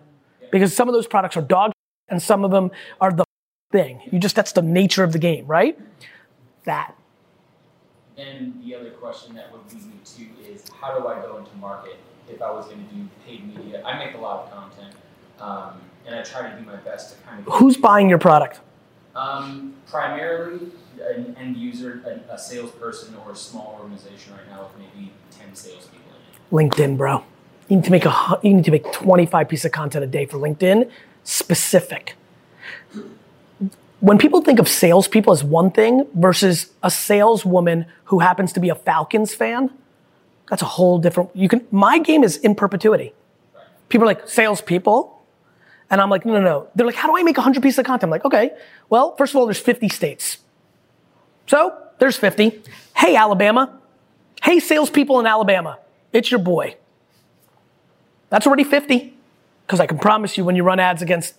[0.51, 1.73] because some of those products are dog
[2.09, 3.25] and some of them are the
[3.73, 4.01] thing.
[4.11, 5.79] You just, that's the nature of the game, right?
[6.65, 6.95] That.
[8.17, 11.55] And the other question that would lead me to is how do I go into
[11.57, 11.99] market
[12.31, 13.83] if I was going to do paid media?
[13.85, 14.95] I make a lot of content,
[15.41, 17.53] um, and I try to do my best to kind of.
[17.55, 18.61] Who's buying your product?
[19.15, 20.69] Um, primarily
[21.01, 25.55] an end user, a, a salesperson, or a small organization right now with maybe ten
[25.55, 26.71] salespeople in it.
[26.71, 27.25] LinkedIn, bro.
[27.69, 30.27] You need to make a, you need to make 25 pieces of content a day
[30.27, 30.91] for LinkedIn,
[31.23, 32.17] specific.
[34.01, 38.71] When people think of salespeople as one thing versus a saleswoman who happens to be
[38.71, 39.71] a Falcons fan,
[40.51, 41.31] that's a whole different.
[41.35, 41.67] You can.
[41.71, 43.15] My game is in perpetuity.
[43.89, 45.23] People are like salespeople,
[45.89, 46.69] and I'm like, no, no, no.
[46.75, 48.05] They're like, how do I make 100 pieces of content?
[48.05, 48.51] I'm like, okay.
[48.89, 50.39] Well, first of all, there's 50 states.
[51.47, 52.63] So there's 50.
[52.97, 53.81] Hey, Alabama.
[54.43, 55.79] Hey, salespeople in Alabama.
[56.13, 56.77] It's your boy.
[58.29, 59.15] That's already 50.
[59.67, 61.35] Because I can promise you when you run ads against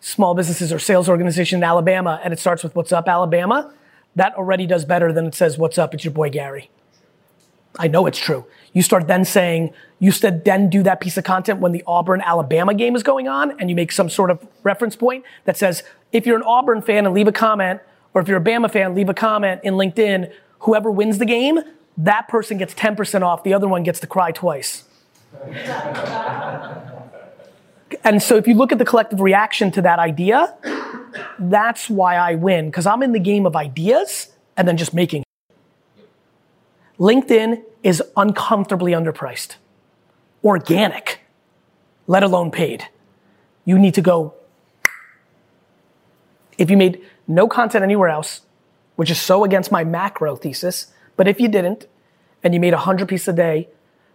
[0.00, 3.72] small businesses or sales organization in Alabama and it starts with what's up Alabama,
[4.16, 6.70] that already does better than it says what's up, it's your boy Gary.
[7.78, 8.44] I know it's true.
[8.72, 12.20] You start then saying, you said then do that piece of content when the Auburn
[12.20, 15.82] Alabama game is going on, and you make some sort of reference point that says,
[16.12, 17.80] if you're an Auburn fan and leave a comment,
[18.12, 21.60] or if you're a Bama fan, leave a comment in LinkedIn, whoever wins the game,
[21.96, 24.84] that person gets 10% off, the other one gets to cry twice.
[28.04, 30.54] and so if you look at the collective reaction to that idea,
[31.38, 35.23] that's why I win, because I'm in the game of ideas and then just making.
[36.98, 39.56] LinkedIn is uncomfortably underpriced,
[40.44, 41.20] organic,
[42.06, 42.88] let alone paid.
[43.64, 44.34] You need to go.
[46.56, 48.42] If you made no content anywhere else,
[48.96, 51.86] which is so against my macro thesis, but if you didn't,
[52.42, 53.68] and you made 100 pieces a day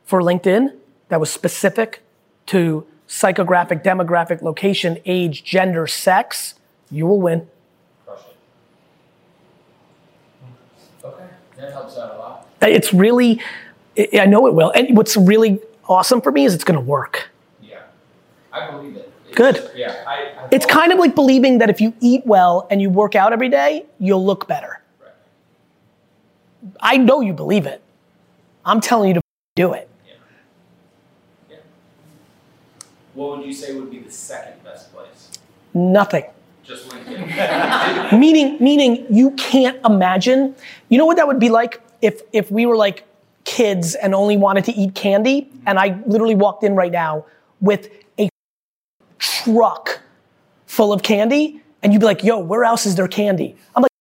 [0.06, 0.76] for LinkedIn
[1.10, 2.02] that was specific
[2.46, 6.54] to psychographic, demographic, location, age, gender, sex,
[6.92, 7.48] you will win.
[11.04, 11.26] Okay,
[11.58, 12.39] that helps out a lot.
[12.62, 13.42] It's really,
[14.14, 14.72] I know it will.
[14.72, 17.30] And what's really awesome for me is it's going to work.
[17.62, 17.82] Yeah,
[18.52, 19.12] I believe it.
[19.28, 19.72] It's Good.
[19.76, 20.48] yeah, I.
[20.52, 23.50] It's kind of like believing that if you eat well and you work out every
[23.50, 24.82] day, you'll look better.
[25.02, 25.12] Right.
[26.80, 27.82] I know you believe it.
[28.66, 29.22] I'm telling you to
[29.56, 29.88] do it.
[31.50, 31.58] Yeah.
[33.14, 35.32] What would you say would be the second best place?
[35.74, 36.26] Nothing.
[36.64, 38.20] Just LinkedIn.
[38.20, 40.56] meaning, meaning you can't imagine.
[40.90, 43.06] You know what that would be like if if we were like
[43.46, 47.26] kids and only wanted to eat candy, and I literally walked in right now
[47.62, 48.30] with a
[49.18, 50.02] truck
[50.66, 53.92] full of candy, and you'd be like, "Yo, where else is there candy?" I'm like,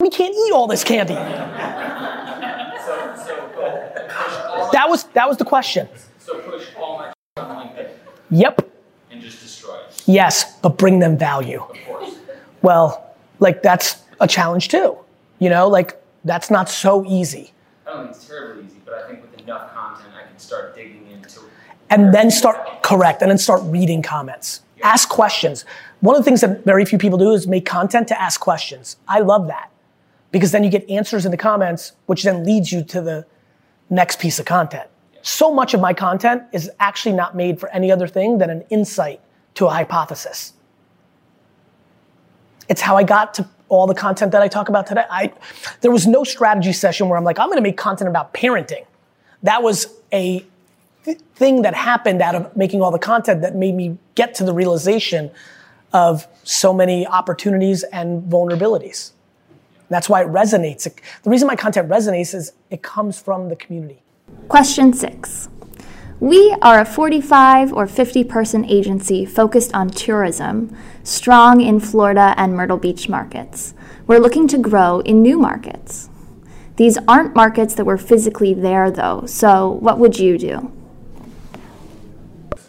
[0.00, 1.14] "We can't eat all this candy."
[2.84, 5.88] so, so go push all That was that was the question.
[6.18, 7.88] So push all my on LinkedIn
[8.30, 8.70] Yep.
[9.12, 10.02] and just destroy it.
[10.06, 11.60] Yes, but bring them value.
[11.62, 12.14] Of course.
[12.62, 14.98] Well, like that's a challenge too.
[15.38, 17.52] You know, like that's not so easy.
[17.86, 20.74] I don't think it's terribly easy, but I think with enough content, I can start
[20.74, 21.40] digging into.
[21.88, 24.62] and then start correct and then start reading comments.
[24.82, 25.64] Ask questions.
[26.00, 28.96] One of the things that very few people do is make content to ask questions.
[29.08, 29.70] I love that.
[30.32, 33.24] Because then you get answers in the comments which then leads you to the
[33.88, 34.88] next piece of content.
[35.22, 38.64] So much of my content is actually not made for any other thing than an
[38.68, 39.20] insight
[39.54, 40.52] to a hypothesis.
[42.68, 45.32] It's how i got to all the content that i talk about today i
[45.80, 48.84] there was no strategy session where i'm like i'm going to make content about parenting
[49.42, 50.44] that was a
[51.04, 54.44] th- thing that happened out of making all the content that made me get to
[54.44, 55.30] the realization
[55.92, 59.12] of so many opportunities and vulnerabilities.
[59.88, 60.82] That's why it resonates.
[61.22, 64.02] The reason my content resonates is it comes from the community.
[64.48, 65.48] Question six.
[66.20, 72.54] We are a 45 or 50 person agency focused on tourism, strong in Florida and
[72.54, 73.74] Myrtle Beach markets.
[74.06, 76.08] We're looking to grow in new markets.
[76.76, 80.72] These aren't markets that were physically there though, so what would you do?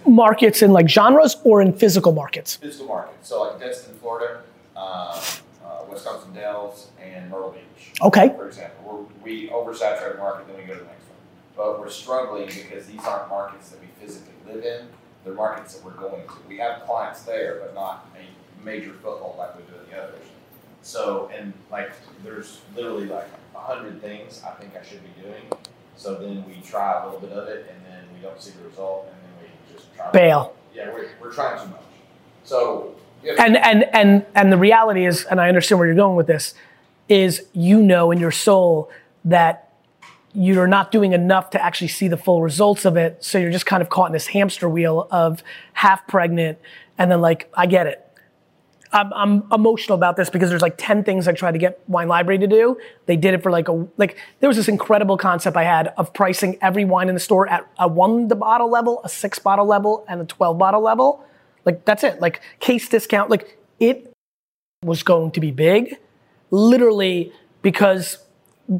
[0.05, 2.57] Markets in like genres or in physical markets.
[2.57, 3.15] physical market.
[3.21, 4.41] So like Destin, Florida,
[4.75, 5.21] uh,
[5.63, 7.93] uh, Wisconsin Dells, and Myrtle Beach.
[8.01, 8.27] Okay.
[8.35, 10.96] For example, we're, we oversaturate the market, then we go to the next one.
[11.57, 14.87] But we're struggling because these aren't markets that we physically live in.
[15.25, 16.33] They're markets that we're going to.
[16.47, 20.25] We have clients there, but not a major foothold like we do in the others.
[20.83, 21.91] So, and like,
[22.23, 25.41] there's literally like a hundred things I think I should be doing.
[25.97, 28.69] So then we try a little bit of it, and then we don't see the
[28.69, 30.11] result, and then we just try.
[30.11, 30.53] Bail.
[30.73, 31.81] Yeah, we're, we're trying too much.
[32.43, 32.95] So,
[33.37, 36.53] And and and and the reality is, and I understand where you're going with this,
[37.09, 38.89] is you know in your soul
[39.25, 39.66] that
[40.37, 43.23] you're not doing enough to actually see the full results of it.
[43.23, 45.41] So you're just kind of caught in this hamster wheel of
[45.73, 46.59] half pregnant,
[46.95, 48.03] and then like I get it.
[48.93, 52.07] I'm, I'm emotional about this because there's like 10 things I tried to get Wine
[52.07, 52.77] Library to do.
[53.05, 56.13] They did it for like a, like, there was this incredible concept I had of
[56.13, 59.65] pricing every wine in the store at a one the bottle level, a six bottle
[59.65, 61.21] level, and a 12 bottle level.
[61.65, 62.21] Like, that's it.
[62.21, 63.29] Like, case discount.
[63.29, 64.13] Like, it
[64.83, 65.97] was going to be big,
[66.49, 68.19] literally because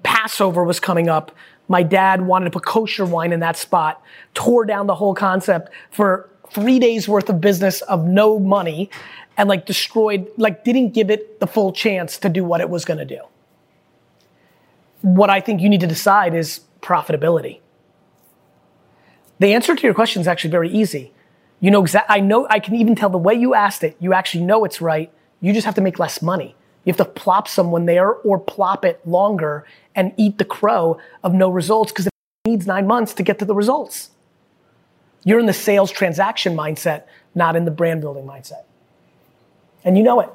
[0.04, 1.36] Passover was coming up.
[1.68, 4.02] My dad wanted to put kosher wine in that spot,
[4.34, 8.90] tore down the whole concept for three days worth of business of no money
[9.38, 12.86] and like destroyed, like didn't give it the full chance to do what it was
[12.86, 13.22] going to do.
[15.02, 17.60] What I think you need to decide is profitability.
[19.40, 21.14] The answer to your question is actually very easy.
[21.60, 24.14] You know exactly, I know, I can even tell the way you asked it, you
[24.14, 25.12] actually know it's right.
[25.40, 26.56] You just have to make less money.
[26.88, 31.34] You have to plop someone there or plop it longer and eat the crow of
[31.34, 32.14] no results because it
[32.46, 34.12] needs nine months to get to the results.
[35.26, 37.04] You're in the sales transaction mindset,
[37.36, 38.64] not in the brand building mindset.
[39.84, 40.30] And you know it.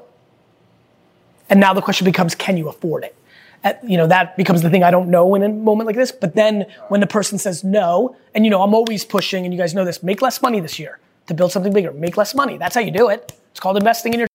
[1.49, 3.15] And now the question becomes, can you afford it?
[3.63, 6.11] At, you know, that becomes the thing I don't know in a moment like this.
[6.11, 9.59] But then when the person says no, and you know, I'm always pushing, and you
[9.59, 11.91] guys know this, make less money this year to build something bigger.
[11.93, 12.59] Make less money.
[12.59, 13.31] That's how you do it.
[13.49, 14.27] It's called investing in your.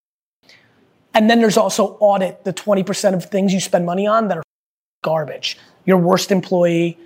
[1.18, 4.42] And then there's also audit the 20% of things you spend money on that are
[5.02, 5.58] garbage.
[5.84, 6.96] Your worst employee,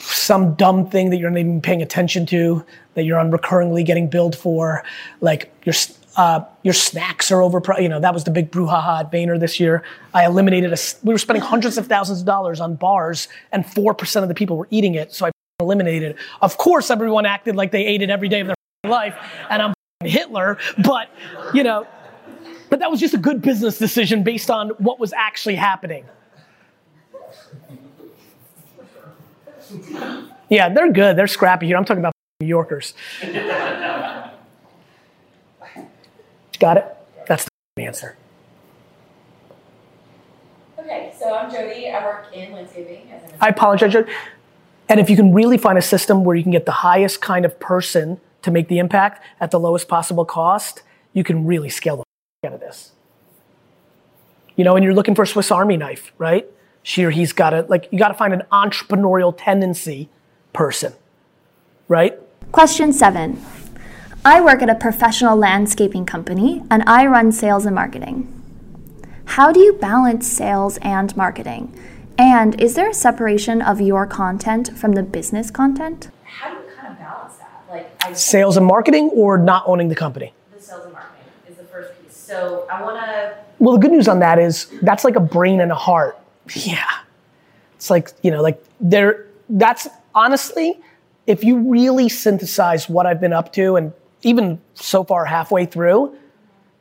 [0.00, 4.36] some dumb thing that you're not even paying attention to, that you're unrecurringly getting billed
[4.36, 4.84] for,
[5.22, 5.74] like your
[6.18, 7.80] uh, your snacks are overpriced.
[7.80, 9.82] You know that was the big brouhaha at Vayner this year.
[10.12, 10.76] I eliminated a.
[11.02, 14.34] We were spending hundreds of thousands of dollars on bars, and four percent of the
[14.34, 15.14] people were eating it.
[15.14, 16.10] So I eliminated.
[16.10, 16.16] It.
[16.42, 19.16] Of course, everyone acted like they ate it every day of their life,
[19.48, 20.58] and I'm Hitler.
[20.84, 21.08] But
[21.54, 21.86] you know,
[22.72, 26.06] but that was just a good business decision based on what was actually happening.
[30.48, 31.14] Yeah, they're good.
[31.14, 31.76] They're scrappy here.
[31.76, 32.94] I'm talking about New Yorkers.
[36.58, 36.86] Got it?
[37.28, 38.16] That's the answer.
[40.78, 41.90] Okay, so I'm Jody.
[41.90, 43.10] I work in landscaping.
[43.12, 44.10] As I apologize, Jody.
[44.88, 47.44] And if you can really find a system where you can get the highest kind
[47.44, 50.82] of person to make the impact at the lowest possible cost,
[51.12, 52.04] you can really scale the
[52.44, 52.90] out of this.
[54.56, 56.44] You know, and you're looking for a Swiss Army knife, right?
[56.82, 60.08] She or he's got to, like, you got to find an entrepreneurial tendency
[60.52, 60.92] person,
[61.86, 62.18] right?
[62.50, 63.40] Question seven.
[64.24, 68.26] I work at a professional landscaping company and I run sales and marketing.
[69.24, 71.72] How do you balance sales and marketing?
[72.18, 76.10] And is there a separation of your content from the business content?
[76.24, 77.62] How do you kind of balance that?
[77.70, 80.34] Like, I Sales and marketing or not owning the company?
[80.52, 82.21] the sales and marketing is the first piece.
[82.32, 83.36] So I want to.
[83.58, 86.18] Well, the good news on that is that's like a brain and a heart.
[86.54, 86.88] Yeah.
[87.76, 90.80] It's like, you know, like there, that's honestly,
[91.26, 93.92] if you really synthesize what I've been up to and
[94.22, 96.16] even so far halfway through,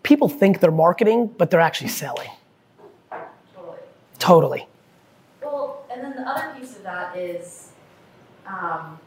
[0.04, 2.30] people think they're marketing, but they're actually selling.
[3.54, 3.78] Totally.
[4.20, 4.68] Totally.
[5.44, 7.72] Well, and then the other piece of that is,
[8.48, 8.98] um,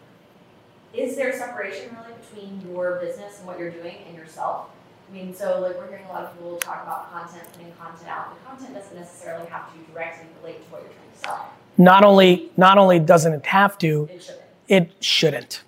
[0.92, 4.66] is there separation really between your business and what you're doing and yourself?
[5.14, 8.08] I mean, so like we're hearing a lot of people talk about content, putting content
[8.08, 8.36] out.
[8.36, 11.52] The content doesn't necessarily have to directly relate to what you're trying to sell.
[11.78, 14.42] Not only, not only doesn't it have to, It shouldn't.
[14.66, 15.62] it shouldn't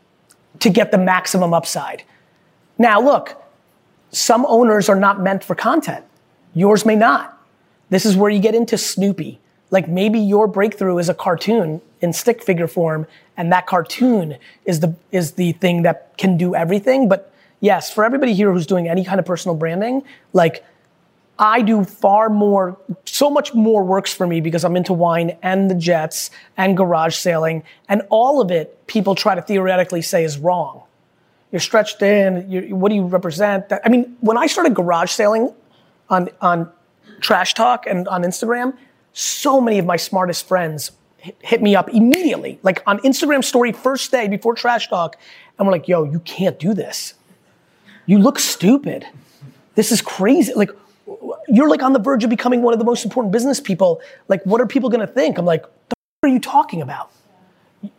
[0.58, 2.02] to get the maximum upside.
[2.76, 3.40] Now, look,
[4.10, 6.04] some owners are not meant for content.
[6.54, 7.40] Yours may not.
[7.88, 9.38] This is where you get into Snoopy.
[9.70, 13.06] Like maybe your breakthrough is a cartoon in stick figure form,
[13.36, 17.08] and that cartoon is the is the thing that can do everything.
[17.08, 20.64] But yes, for everybody here who's doing any kind of personal branding, like
[21.38, 25.70] I do far more, so much more works for me because I'm into wine and
[25.70, 30.38] the jets and garage sailing, and all of it people try to theoretically say is
[30.38, 30.82] wrong.
[31.52, 32.50] You're stretched in.
[32.50, 33.66] you what do you represent?
[33.84, 35.52] I mean, when I started garage sailing
[36.08, 36.70] on on
[37.20, 38.76] Trash Talk and on Instagram,
[39.12, 40.92] so many of my smartest friends
[41.42, 45.16] hit me up immediately, like on Instagram story first day before Trash Talk,
[45.58, 47.14] and we're like, "Yo, you can't do this.
[48.06, 49.06] You look stupid.
[49.74, 50.52] This is crazy.
[50.54, 50.70] Like,
[51.48, 54.00] you're like on the verge of becoming one of the most important business people.
[54.28, 55.38] Like, what are people gonna think?
[55.38, 57.10] I'm like, the f- are you talking about?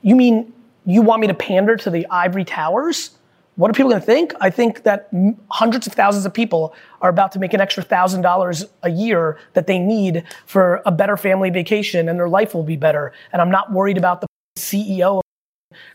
[0.01, 0.53] You mean
[0.85, 3.11] you want me to pander to the ivory towers?
[3.55, 4.33] What are people gonna think?
[4.39, 5.09] I think that
[5.51, 9.37] hundreds of thousands of people are about to make an extra thousand dollars a year
[9.53, 13.13] that they need for a better family vacation and their life will be better.
[13.33, 15.21] And I'm not worried about the CEO,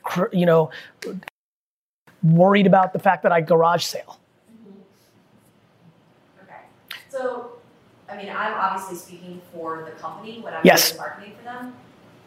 [0.02, 0.70] cr- you know,
[2.22, 4.18] worried about the fact that I garage sale.
[6.44, 6.54] Okay.
[7.08, 7.52] So,
[8.08, 10.90] I mean, I'm obviously speaking for the company when I'm Yes.
[10.90, 11.74] doing marketing for them.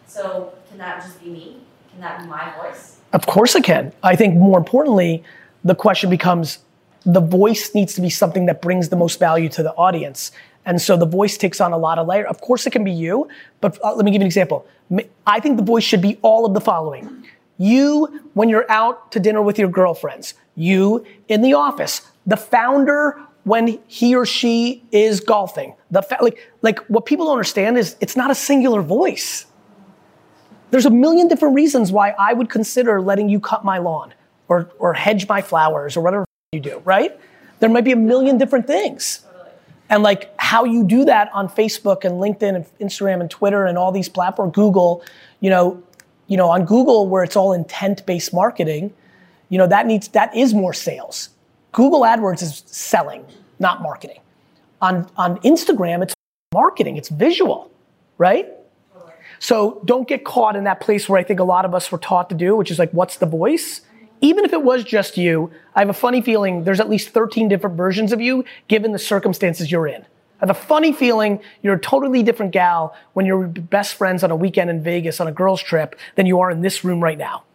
[0.08, 1.58] So, can that just be me?
[1.92, 2.98] Can that be my voice?
[3.14, 3.94] Of course it can.
[4.04, 5.24] I think more importantly,
[5.64, 6.60] the question becomes
[7.06, 10.32] the voice needs to be something that brings the most value to the audience.
[10.66, 12.26] And so the voice takes on a lot of layer.
[12.28, 13.30] Of course it can be you,
[13.62, 14.66] but uh, let me give you an example.
[15.26, 17.24] I think the voice should be all of the following.
[17.58, 23.20] You when you're out to dinner with your girlfriends, you in the office, the founder
[23.44, 25.76] when he or she is golfing.
[25.92, 29.46] The fa- like like what people don't understand is it's not a singular voice.
[30.72, 34.14] There's a million different reasons why I would consider letting you cut my lawn
[34.48, 37.18] or, or hedge my flowers or whatever you do, right?
[37.60, 39.26] There might be a million different things.
[39.90, 43.78] And like how you do that on Facebook and LinkedIn and Instagram and Twitter and
[43.78, 45.04] all these platforms, Google,
[45.40, 45.82] you know,
[46.28, 48.94] you know, on Google where it's all intent-based marketing,
[49.50, 51.30] you know, that needs that is more sales.
[51.72, 53.26] Google AdWords is selling,
[53.60, 54.20] not marketing.
[54.82, 56.14] On on Instagram, it's
[56.54, 57.72] marketing, it's visual,
[58.18, 58.50] right?
[59.40, 61.98] So don't get caught in that place where I think a lot of us were
[61.98, 63.82] taught to do, which is like, what's the voice?
[64.22, 67.48] even if it was just you, I have a funny feeling there's at least 13
[67.48, 70.06] different versions of you given the circumstances you're in.
[70.46, 74.36] Have a funny feeling you're a totally different gal when you're best friends on a
[74.36, 77.46] weekend in Vegas on a girls' trip than you are in this room right now.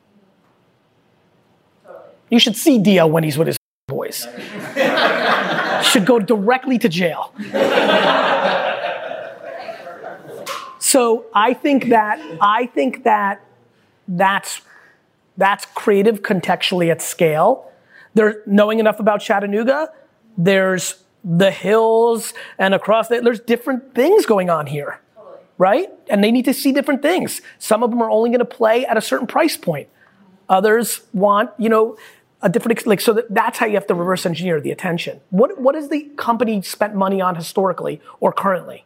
[2.31, 4.27] You should see Dio when he's with his boys.
[5.85, 7.33] should go directly to jail.
[10.81, 13.41] so I think that I think that
[14.09, 14.63] that's
[15.37, 17.71] that's creative contextually at scale.
[18.15, 19.93] They're knowing enough about Chattanooga.
[20.37, 25.01] There's the hills and across the, there's different things going on here.
[25.59, 25.91] Right?
[26.09, 27.43] And they need to see different things.
[27.59, 29.89] Some of them are only going to play at a certain price point.
[30.49, 31.99] Others want, you know,
[32.43, 35.21] a different like so that, that's how you have to reverse engineer the attention.
[35.31, 38.85] What what has the company spent money on historically or currently?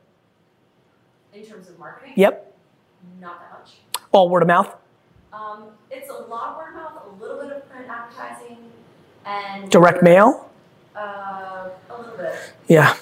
[1.32, 2.14] In terms of marketing?
[2.16, 2.55] Yep.
[3.20, 3.74] Not that much.
[4.12, 4.74] All word of mouth.
[5.32, 8.59] Um, it's a lot of word of mouth, a little bit of print advertising,
[9.24, 10.51] and Direct mail.
[10.95, 12.34] Uh, a little bit.
[12.68, 12.97] Yeah.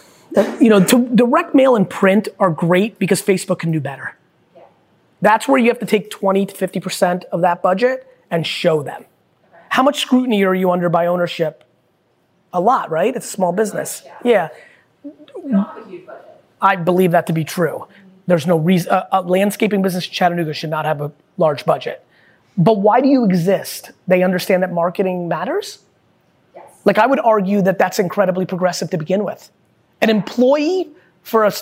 [0.61, 4.17] You know, to, direct mail and print are great because Facebook can do better.
[4.57, 4.63] Yeah.
[5.21, 9.05] That's where you have to take 20 to 50% of that budget and show them.
[9.69, 11.65] How much scrutiny are you under by ownership?
[12.53, 13.15] A lot, right?
[13.15, 14.03] It's a small business.
[14.25, 14.49] Yeah.
[15.03, 15.13] We
[15.53, 16.29] don't a huge budget.
[16.61, 17.87] I believe that to be true.
[18.27, 22.05] There's no reason, a, a landscaping business in Chattanooga should not have a large budget.
[22.57, 23.91] But why do you exist?
[24.07, 25.81] They understand that marketing matters?
[26.85, 29.51] Like, I would argue that that's incredibly progressive to begin with.
[30.01, 30.91] An employee
[31.23, 31.53] for a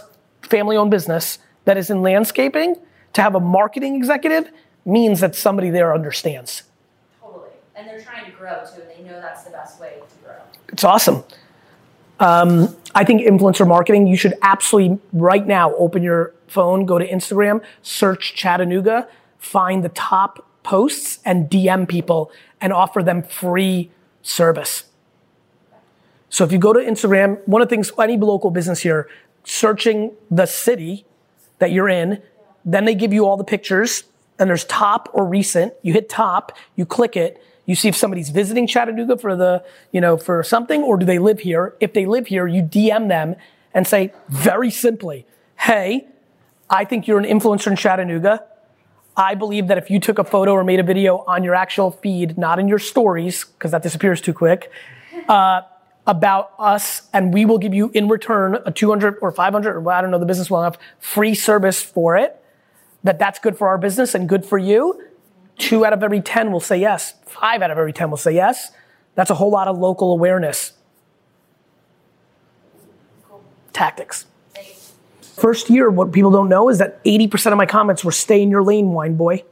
[0.43, 2.77] family owned business that is in landscaping
[3.13, 4.51] to have a marketing executive
[4.85, 6.63] means that somebody there understands.
[7.21, 7.51] Totally.
[7.77, 10.37] And they're trying to grow too, and they know that's the best way to grow.
[10.73, 11.23] It's awesome.
[12.19, 17.09] Um, I think influencer marketing, you should absolutely right now open your phone, go to
[17.09, 19.09] Instagram, search Chattanooga,
[19.39, 23.91] find the top posts and DM people and offer them free
[24.23, 24.85] service.
[26.31, 29.09] So if you go to Instagram, one of the things, any local business here,
[29.45, 31.05] searching the city
[31.59, 32.23] that you're in,
[32.65, 34.05] then they give you all the pictures
[34.39, 35.75] and there's top or recent.
[35.83, 40.01] You hit top, you click it, you see if somebody's visiting Chattanooga for the, you
[40.01, 41.75] know, for something or do they live here?
[41.81, 43.37] If they live here, you DM them
[43.75, 45.27] and say very simply,
[45.59, 46.07] hey,
[46.69, 48.45] I think you're an influencer in Chattanooga.
[49.17, 51.91] I believe that if you took a photo or made a video on your actual
[51.91, 54.71] feed, not in your stories, because that disappears too quick,
[55.29, 55.63] uh,
[56.07, 60.01] about us, and we will give you in return a 200 or 500, or I
[60.01, 62.43] don't know the business well enough, free service for it,
[63.05, 65.03] that that's good for our business and good for you.
[65.59, 67.15] Two out of every 10 will say yes.
[67.27, 68.73] Five out of every 10 will say yes.
[69.15, 70.73] That's a whole lot of local awareness.
[73.73, 74.27] Tactics.
[75.21, 78.51] First year, what people don't know is that 80% of my comments were stay in
[78.51, 79.45] your lane, wine boy.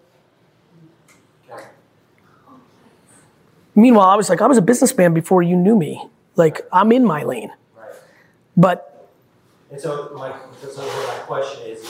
[3.75, 6.09] Meanwhile, I was like, I was a businessman before you knew me.
[6.39, 7.51] Like, I'm in my lane.
[7.77, 7.93] Right.
[8.57, 9.11] But
[9.71, 11.83] And so my, so my question is,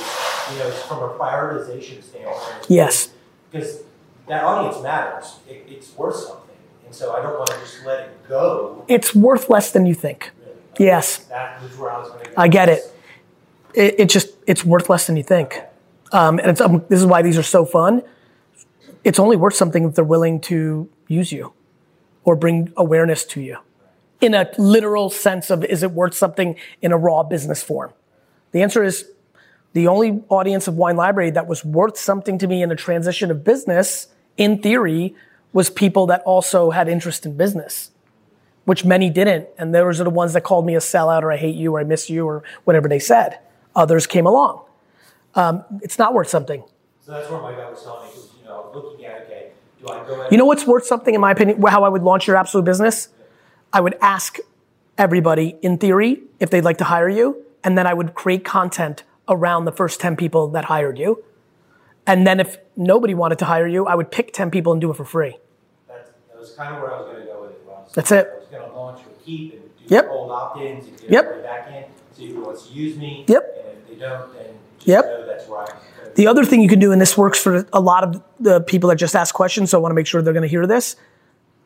[0.50, 2.66] you know, from a prioritization standpoint.
[2.68, 3.10] Yes.
[3.52, 3.82] Because
[4.26, 5.36] that audience matters.
[5.48, 6.56] It, it's worth something.
[6.86, 8.84] And so I don't want to just let it go.
[8.88, 10.30] it's worth less than you think.
[10.40, 10.56] Really.
[10.78, 12.34] Yes, That was where I was going to go.
[12.38, 12.80] I get it.
[13.74, 15.60] It, it just, it's worth less than you think.
[16.12, 18.02] Um, and it's, um, this is why these are so fun.
[19.04, 21.52] It's only worth something if they're willing to use you
[22.24, 23.58] or bring awareness to you
[24.20, 27.92] in a literal sense of is it worth something in a raw business form?
[28.52, 29.06] The answer is
[29.74, 33.30] the only audience of Wine Library that was worth something to me in a transition
[33.30, 35.14] of business, in theory,
[35.52, 37.90] was people that also had interest in business,
[38.64, 39.48] which many didn't.
[39.58, 41.80] And those are the ones that called me a sellout or I hate you or
[41.80, 43.38] I miss you or whatever they said.
[43.76, 44.64] Others came along.
[45.34, 46.64] Um, it's not worth something.
[47.04, 49.50] So that's where my guy was telling me, because, you know, looking at, okay,
[49.80, 50.32] do I go ahead?
[50.32, 53.08] You know what's worth something, in my opinion, how I would launch your absolute business?
[53.72, 54.38] I would ask
[54.96, 59.02] everybody, in theory, if they'd like to hire you, and then I would create content
[59.28, 61.22] around the first 10 people that hired you.
[62.06, 64.90] And then if nobody wanted to hire you, I would pick 10 people and do
[64.90, 65.36] it for free.
[65.86, 67.94] That, that was kind of where I was going to go with it.
[67.94, 68.30] That's it.
[68.32, 70.08] I was going to launch with Keep and do Yep.
[70.10, 71.42] old opt-ins and get Yep.
[71.42, 71.68] back
[72.18, 73.24] in, wants to use me.
[73.28, 73.64] Yep.
[73.68, 74.46] And if they don't, then
[74.84, 75.04] Yep.
[75.04, 75.66] know that's where I.
[76.14, 78.88] The other thing you can do, and this works for a lot of the people
[78.88, 80.96] that just ask questions, so I want to make sure they're going to hear this.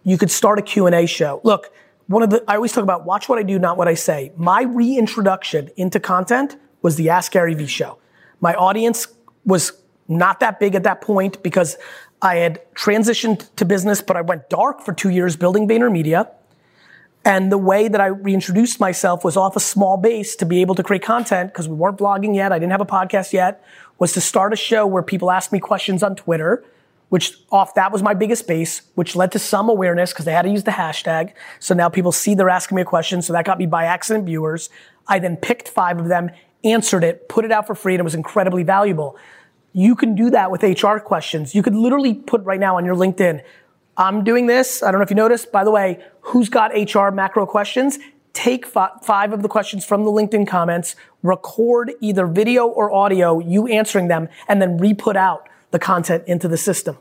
[0.05, 1.41] You could start a Q&A show.
[1.45, 1.73] Look,
[2.07, 4.33] one of the, I always talk about watch what I do, not what I say.
[4.37, 7.99] My reintroduction into content was the Ask Gary Vee show.
[8.41, 9.09] My audience
[9.45, 9.73] was
[10.09, 11.77] not that big at that point because
[12.21, 16.29] I had transitioned to business, but I went dark for two years building VaynerMedia.
[17.25, 20.75] And the way that I reintroduced myself was off a small base to be able
[20.75, 22.53] to create content because we weren't blogging yet.
[22.53, 23.65] I didn't have a podcast yet.
[23.99, 26.65] Was to start a show where people asked me questions on Twitter,
[27.13, 30.45] which off that was my biggest base, which led to some awareness because they had
[30.45, 31.35] to use the hashtag.
[31.59, 33.21] So now people see they're asking me a question.
[33.21, 34.71] So that got me by accident viewers.
[35.07, 36.31] I then picked five of them,
[36.65, 39.19] answered it, put it out for free, and it was incredibly valuable.
[39.75, 41.55] You can do that with HR questions.
[41.55, 43.43] You could literally put right now on your LinkedIn,
[43.99, 44.83] I'm doing this.
[44.83, 45.53] I don't know if you noticed.
[45.53, 47.99] By the way, who's got HR macro questions?
[48.33, 53.67] Take five of the questions from the LinkedIn comments, record either video or audio, you
[53.67, 56.97] answering them, and then re-put out the content into the system.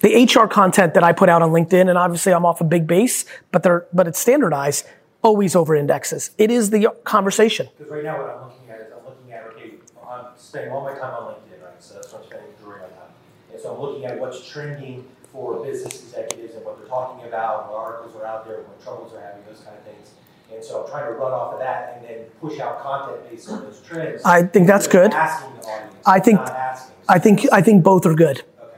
[0.00, 2.86] The HR content that I put out on LinkedIn, and obviously I'm off a big
[2.86, 4.86] base, but they're, but it's standardized,
[5.20, 6.30] always over indexes.
[6.38, 7.68] It is the conversation.
[7.76, 9.72] Because right now what I'm looking at is I'm looking at, okay,
[10.08, 11.76] I'm spending all my time on LinkedIn, right?
[11.80, 13.12] So that's what I'm spending during my time.
[13.52, 17.70] And so I'm looking at what's trending for business executives and what they're talking about,
[17.70, 20.12] what articles are out there, what troubles they're having, those kind of things.
[20.52, 23.48] And so I'm trying to run off of that and then push out content based
[23.48, 24.22] on those trends.
[24.24, 25.12] I think that's good.
[25.12, 26.94] Asking the audience, I think, not asking.
[27.08, 28.42] I think, I think both are good.
[28.60, 28.76] Okay.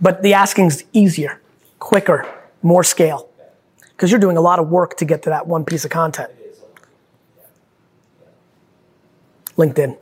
[0.00, 1.40] But the asking's easier,
[1.78, 2.26] quicker,
[2.62, 3.28] more scale.
[3.90, 6.30] Because you're doing a lot of work to get to that one piece of content.
[9.56, 9.96] LinkedIn.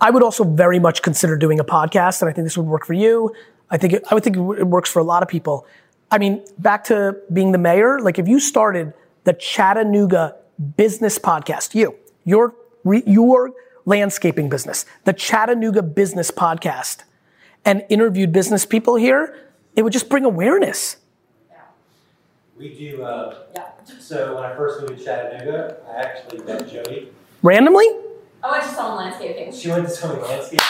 [0.00, 2.86] I would also very much consider doing a podcast, and I think this would work
[2.86, 3.34] for you.
[3.70, 5.66] I think it, I would think it works for a lot of people.
[6.10, 8.92] I mean, back to being the mayor, like if you started
[9.24, 10.36] the Chattanooga
[10.76, 13.52] Business Podcast, you, your your
[13.86, 17.04] landscaping business, the Chattanooga Business Podcast,
[17.64, 19.36] and interviewed business people here,
[19.76, 20.98] it would just bring awareness.
[22.56, 23.34] We do, uh,
[23.98, 27.10] so when I first moved to Chattanooga, I actually met Jody.
[27.42, 27.86] Randomly?
[27.86, 29.52] Oh, I just saw Selling Landscaping.
[29.52, 30.60] She went to Sony Landscape.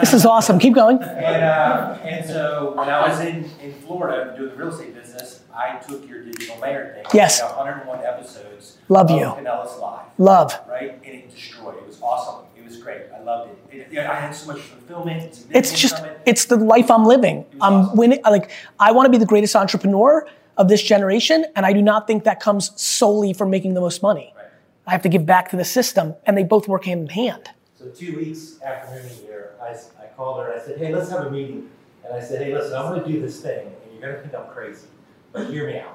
[0.00, 0.58] This is awesome.
[0.58, 0.98] Keep going.
[1.02, 5.42] And, uh, and so when I was in, in Florida doing the real estate business,
[5.58, 7.04] I took your digital mayor thing.
[7.12, 7.42] Yes.
[7.42, 8.78] 101 episodes.
[8.88, 9.26] Love of you.
[9.26, 10.06] Pinellas Live.
[10.16, 10.54] Love.
[10.68, 10.92] Right?
[11.04, 11.76] And it destroyed.
[11.78, 12.44] It was awesome.
[12.56, 13.02] It was great.
[13.12, 13.76] I loved it.
[13.76, 15.36] it yeah, I had so much fulfillment.
[15.46, 16.20] and It's just, it.
[16.26, 17.44] it's the life I'm living.
[17.60, 21.72] I'm winning, like, I want to be the greatest entrepreneur of this generation, and I
[21.72, 24.32] do not think that comes solely from making the most money.
[24.36, 24.46] Right.
[24.86, 27.50] I have to give back to the system, and they both work hand in hand.
[27.76, 31.26] So two weeks after moving here, I called her and I said, hey, let's have
[31.26, 31.70] a meeting.
[32.04, 34.48] And I said, hey, listen, I'm gonna do this thing, and you're gonna think I'm
[34.52, 34.86] crazy,
[35.32, 35.94] but hear me out.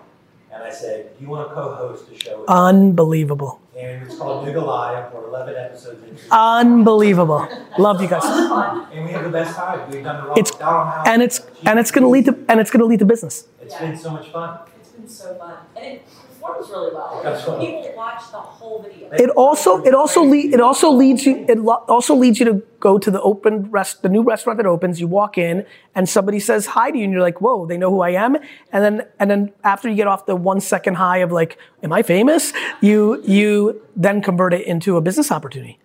[0.51, 2.39] And I said, do you wanna co-host a show?
[2.41, 3.59] with me?" Unbelievable.
[3.75, 6.21] And it's called Nooga Live, we're 11 episodes into.
[6.31, 7.47] Unbelievable.
[7.79, 8.23] Love you guys.
[8.23, 11.07] And we have the best time, we've done the wrong, It's- down on house.
[11.07, 13.47] And it's, and it's gonna lead to, and it's gonna lead to business.
[13.61, 14.59] It's been so much fun.
[14.79, 16.05] It's been so fun, and it
[16.43, 17.21] performs really well.
[17.23, 17.59] That's fun.
[17.59, 19.09] People watch the whole video.
[19.11, 22.63] It also, it also lead, it also leads you, it lo- also leads you to
[22.79, 24.99] go to the open rest, the new restaurant that opens.
[24.99, 25.65] You walk in
[25.95, 28.35] and somebody says hi to you and you're like, whoa, they know who I am.
[28.71, 31.93] And then, and then after you get off the one second high of like, am
[31.93, 32.53] I famous?
[32.81, 35.79] You, you then convert it into a business opportunity.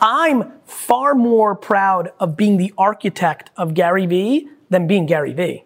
[0.00, 5.64] I'm far more proud of being the architect of Gary Vee than being Gary Vee.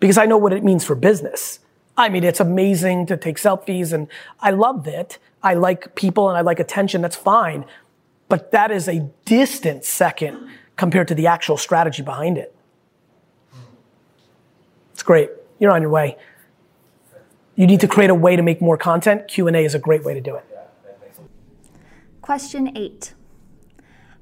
[0.00, 1.60] Because I know what it means for business.
[1.96, 4.08] I mean, it's amazing to take selfies and
[4.40, 5.18] I love it.
[5.42, 7.02] I like people and I like attention.
[7.02, 7.64] That's fine.
[8.28, 12.54] But that is a distant second compared to the actual strategy behind it.
[14.94, 15.30] It's great.
[15.58, 16.16] You're on your way.
[17.56, 19.28] You need to create a way to make more content.
[19.28, 20.44] Q&A is a great way to do it.
[22.22, 23.14] Question eight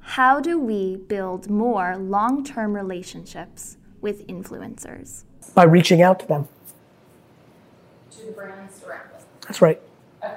[0.00, 5.24] How do we build more long term relationships with influencers?
[5.54, 6.48] By reaching out to them.
[8.34, 9.20] Brands directly.
[9.42, 9.80] That's right.
[10.22, 10.34] Okay.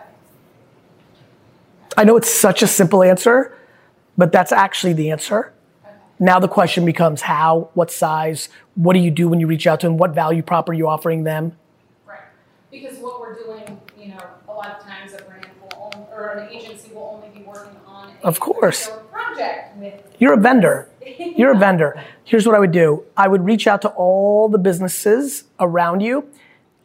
[1.98, 3.56] I know it's such a simple answer,
[4.18, 5.54] but that's actually the answer.
[6.20, 9.80] Now the question becomes how, what size, what do you do when you reach out
[9.82, 11.58] to them, what value prop are you offering them?
[12.08, 12.20] Right,
[12.72, 16.30] because what we're doing, you know, a lot of times a brand will, on- or
[16.38, 18.90] an agency will only be working on a Of course.
[19.12, 20.16] project with.
[20.20, 20.88] You're a vendor.
[21.18, 22.02] You're a vendor.
[22.24, 23.04] Here's what I would do.
[23.18, 26.30] I would reach out to all the businesses around you,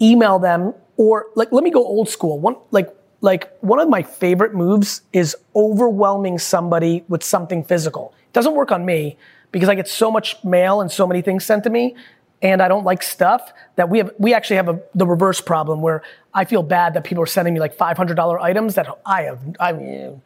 [0.00, 2.38] email them, or like let me go old school.
[2.38, 8.12] One like like one of my favorite moves is overwhelming somebody with something physical.
[8.26, 9.16] It doesn't work on me
[9.50, 11.96] because I get so much mail and so many things sent to me
[12.42, 15.80] and I don't like stuff that we have we actually have a, the reverse problem
[15.80, 16.02] where
[16.34, 19.72] I feel bad that people are sending me like $500 items that I have I
[19.72, 20.20] mean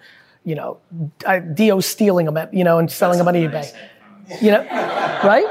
[0.44, 0.78] you know,
[1.26, 3.72] I, Dio stealing them, at, you know, and selling them on eBay.
[4.40, 4.62] You know,
[5.24, 5.44] right?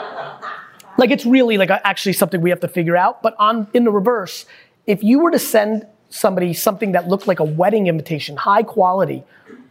[0.98, 3.22] Like it's really like actually something we have to figure out.
[3.22, 4.46] But on in the reverse,
[4.92, 9.24] if you were to send somebody something that looked like a wedding invitation, high quality,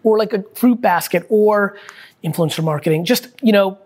[0.03, 1.77] or like a fruit basket, or
[2.25, 3.79] influencer marketing, just you know,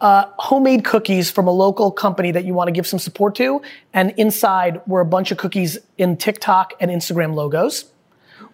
[0.00, 3.62] uh, homemade cookies from a local company that you want to give some support to,
[3.92, 7.84] and inside were a bunch of cookies in TikTok and Instagram logos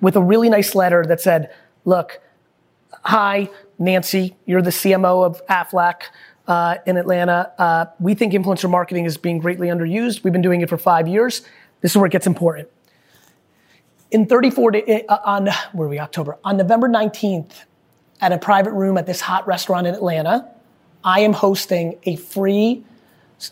[0.02, 1.50] with a really nice letter that said,
[1.86, 2.20] look,
[3.04, 3.48] hi,
[3.78, 6.02] Nancy, you're the CMO of Aflac
[6.50, 7.52] uh, in Atlanta.
[7.58, 10.24] Uh, we think influencer marketing is being greatly underused.
[10.24, 11.42] We've been doing it for five years.
[11.80, 12.68] This is where it gets important.
[14.10, 16.38] In 34 days, uh, on, where are we, October?
[16.42, 17.52] On November 19th,
[18.20, 20.46] at a private room at this hot restaurant in Atlanta,
[21.04, 22.84] I am hosting a free,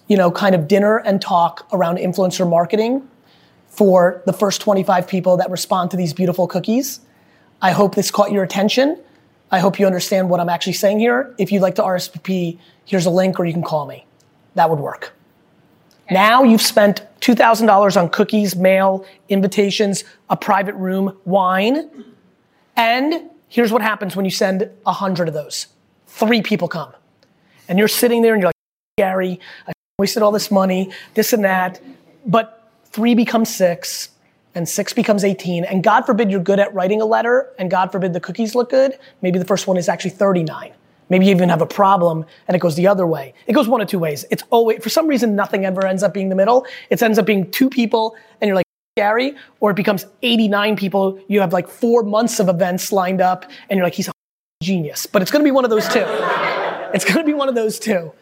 [0.08, 3.08] you know, kind of dinner and talk around influencer marketing
[3.68, 7.00] for the first 25 people that respond to these beautiful cookies.
[7.62, 9.00] I hope this caught your attention.
[9.50, 11.34] I hope you understand what I'm actually saying here.
[11.38, 14.04] If you'd like to RSVP, here's a link or you can call me.
[14.54, 15.14] That would work.
[16.10, 21.90] Now you've spent $2,000 on cookies, mail, invitations, a private room, wine,
[22.76, 25.66] and here's what happens when you send a hundred of those.
[26.06, 26.92] Three people come.
[27.68, 28.54] And you're sitting there and you're like,
[28.96, 31.80] Gary, I wasted all this money, this and that.
[32.24, 34.10] But three becomes six,
[34.54, 35.64] and six becomes 18.
[35.64, 38.70] And God forbid you're good at writing a letter, and God forbid the cookies look
[38.70, 38.98] good.
[39.22, 40.72] Maybe the first one is actually 39.
[41.10, 43.32] Maybe you even have a problem and it goes the other way.
[43.46, 44.24] It goes one of two ways.
[44.30, 46.66] It's always, for some reason, nothing ever ends up being the middle.
[46.90, 51.18] It ends up being two people and you're like, Gary, or it becomes 89 people.
[51.28, 54.12] You have like four months of events lined up and you're like, he's a
[54.62, 55.06] genius.
[55.06, 56.04] But it's going to be one of those two.
[56.92, 58.12] it's going to be one of those two.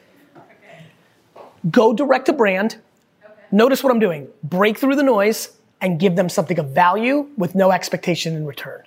[1.71, 2.77] Go direct to brand.
[3.51, 4.29] Notice what I'm doing.
[4.45, 8.83] Break through the noise and give them something of value with no expectation in return.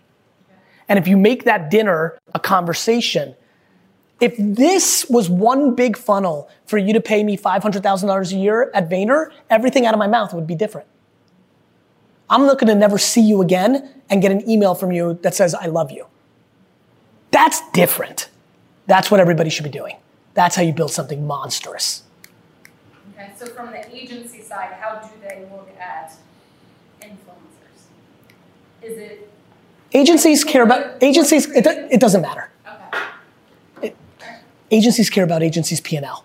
[0.88, 3.36] And if you make that dinner a conversation,
[4.20, 8.90] if this was one big funnel for you to pay me $500,000 a year at
[8.90, 10.88] Vayner, everything out of my mouth would be different.
[12.30, 15.56] I'm looking to never see you again and get an email from you that says,
[15.56, 16.06] I love you.
[17.32, 18.30] That's different.
[18.88, 19.96] That's what everybody should be doing.
[20.34, 22.04] That's how you build something monstrous.
[23.14, 26.14] Okay, so from the agency side, how do they look at?
[28.82, 29.30] Is it?
[29.94, 32.50] Agencies care about, agencies, it, it doesn't matter.
[32.68, 33.88] Okay.
[33.88, 33.98] It,
[34.72, 36.24] agencies care about agencies' P&L.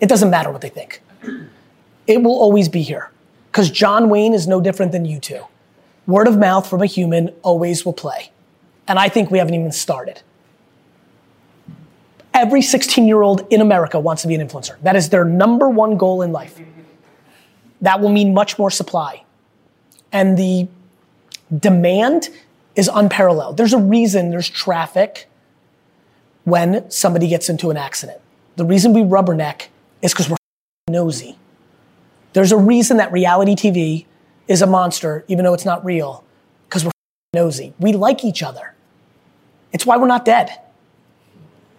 [0.00, 1.02] It doesn't matter what they think.
[2.06, 3.10] It will always be here.
[3.50, 5.44] Because John Wayne is no different than you two.
[6.06, 8.32] Word of mouth from a human always will play.
[8.88, 10.22] And I think we haven't even started.
[12.34, 14.80] Every 16 year old in America wants to be an influencer.
[14.80, 16.58] That is their number one goal in life.
[17.82, 19.24] That will mean much more supply.
[20.12, 20.68] And the
[21.58, 22.28] demand
[22.74, 23.56] is unparalleled.
[23.56, 25.28] There's a reason there's traffic
[26.44, 28.20] when somebody gets into an accident.
[28.56, 29.68] The reason we rubberneck
[30.00, 30.36] is because we're
[30.88, 31.38] nosy.
[32.32, 34.06] There's a reason that reality TV
[34.48, 36.24] is a monster, even though it's not real,
[36.68, 36.90] because we're
[37.34, 37.74] nosy.
[37.78, 38.74] We like each other.
[39.72, 40.50] It's why we're not dead.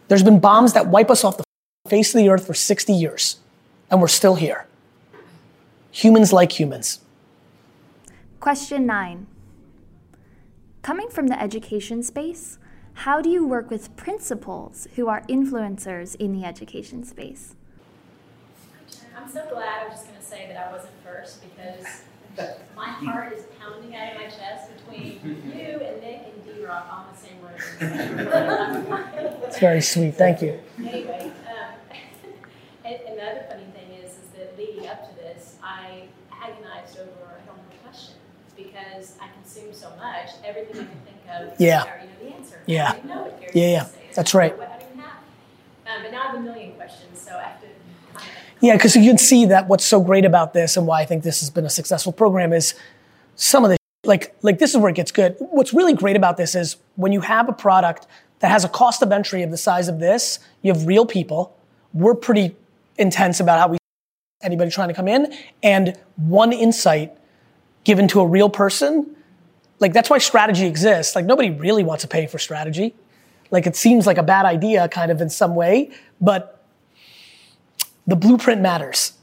[0.07, 1.43] There's been bombs that wipe us off the
[1.87, 3.37] face of the earth for 60 years,
[3.89, 4.67] and we're still here.
[5.91, 6.99] Humans like humans.
[8.39, 9.27] Question nine.
[10.83, 12.59] Coming from the education space,
[12.93, 17.55] how do you work with principals who are influencers in the education space?
[19.17, 21.85] I'm so glad I was just going to say that I wasn't first because
[22.75, 26.85] my heart is pounding out of my chest between you and Nick and D Rock
[26.91, 27.55] on the same room.
[29.47, 30.15] It's very sweet.
[30.15, 30.59] Thank you.
[30.79, 31.75] Anyway, um,
[32.83, 36.97] and, and the other funny thing is, is that leading up to this, I agonized
[36.97, 38.15] over I don't know the question
[38.83, 40.29] because I consume so much.
[40.43, 41.83] Everything I can think of, Yeah.
[41.83, 42.59] I already know the answer.
[42.65, 42.95] Yeah.
[43.05, 43.87] Know Yeah, yeah.
[44.15, 44.57] That's right.
[44.57, 45.11] What I don't even have.
[45.87, 47.67] Um, but now I have a million questions, so I have to
[48.61, 51.23] Yeah, because you can see that what's so great about this and why I think
[51.23, 52.75] this has been a successful program is
[53.35, 55.35] some of the like like this is where it gets good.
[55.39, 58.07] What's really great about this is when you have a product
[58.39, 61.57] that has a cost of entry of the size of this, you have real people.
[61.93, 62.55] We're pretty
[62.97, 63.77] intense about how we
[64.41, 67.17] anybody trying to come in and one insight
[67.83, 69.15] given to a real person.
[69.79, 71.15] Like that's why strategy exists.
[71.15, 72.95] Like nobody really wants to pay for strategy.
[73.51, 76.63] Like it seems like a bad idea kind of in some way, but
[78.07, 79.13] the blueprint matters.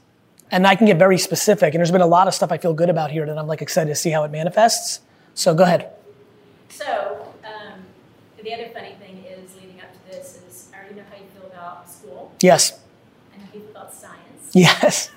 [0.51, 1.73] And I can get very specific.
[1.73, 3.61] And there's been a lot of stuff I feel good about here that I'm like
[3.61, 4.99] excited to see how it manifests.
[5.33, 5.89] So go ahead.
[6.69, 7.79] So, um,
[8.41, 11.25] the other funny thing is, leading up to this, is I already know how you
[11.33, 12.33] feel about school.
[12.41, 12.79] Yes.
[13.33, 14.51] I know how you feel about science.
[14.53, 15.11] Yes.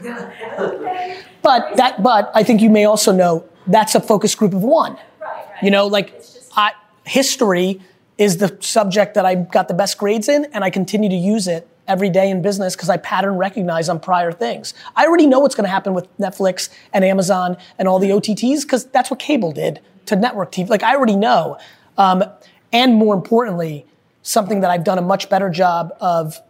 [1.40, 4.92] But that but I think you may also know that's a focus group of one.
[4.92, 5.62] Right, right.
[5.62, 6.20] You know, like
[6.56, 6.72] I,
[7.04, 7.80] history
[8.18, 11.46] is the subject that I got the best grades in, and I continue to use
[11.46, 14.74] it every day in business because I pattern recognize on prior things.
[14.94, 18.62] I already know what's going to happen with Netflix and Amazon and all the OTTs
[18.62, 20.68] because that's what cable did to network TV.
[20.68, 21.56] Like I already know.
[21.96, 22.24] Um,
[22.72, 23.86] and more importantly,
[24.22, 26.40] something that I've done a much better job of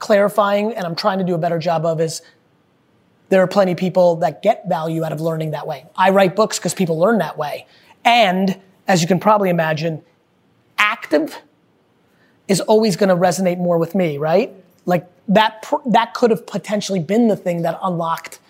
[0.00, 2.22] clarifying, and I'm trying to do a better job of is
[3.28, 5.86] there are plenty of people that get value out of learning that way.
[5.96, 7.66] I write books because people learn that way.
[8.04, 10.02] And as you can probably imagine,
[10.78, 11.38] active
[12.46, 14.52] is always going to resonate more with me, right?
[14.86, 18.40] Like that, that could have potentially been the thing that unlocked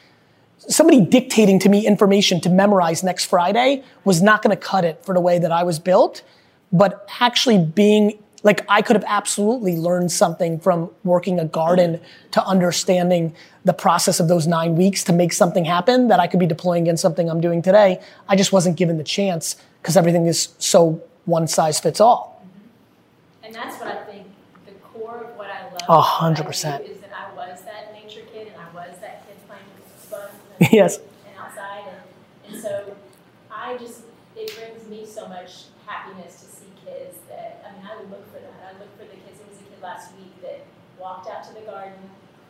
[0.68, 5.04] somebody dictating to me information to memorize next Friday was not going to cut it
[5.04, 6.22] for the way that I was built,
[6.72, 12.00] but actually being like I could have absolutely learned something from working a garden
[12.32, 13.34] to understanding
[13.64, 16.84] the process of those 9 weeks to make something happen that I could be deploying
[16.84, 18.00] against something I'm doing today.
[18.28, 22.44] I just wasn't given the chance because everything is so one size fits all.
[23.42, 24.26] And that's what I think
[24.66, 25.82] the core of what I love.
[25.88, 26.84] A hundred percent.
[26.84, 30.30] Is that I was that nature kid and I was that kid playing with fun.
[30.72, 30.98] Yes.
[30.98, 32.96] And outside and, and so
[33.50, 34.02] I just,
[34.36, 38.40] it brings me so much happiness to see kids that, I mean, I look for
[38.40, 38.52] that.
[38.64, 40.60] I look for the kids, there was a kid last week that
[40.98, 41.98] walked out to the garden.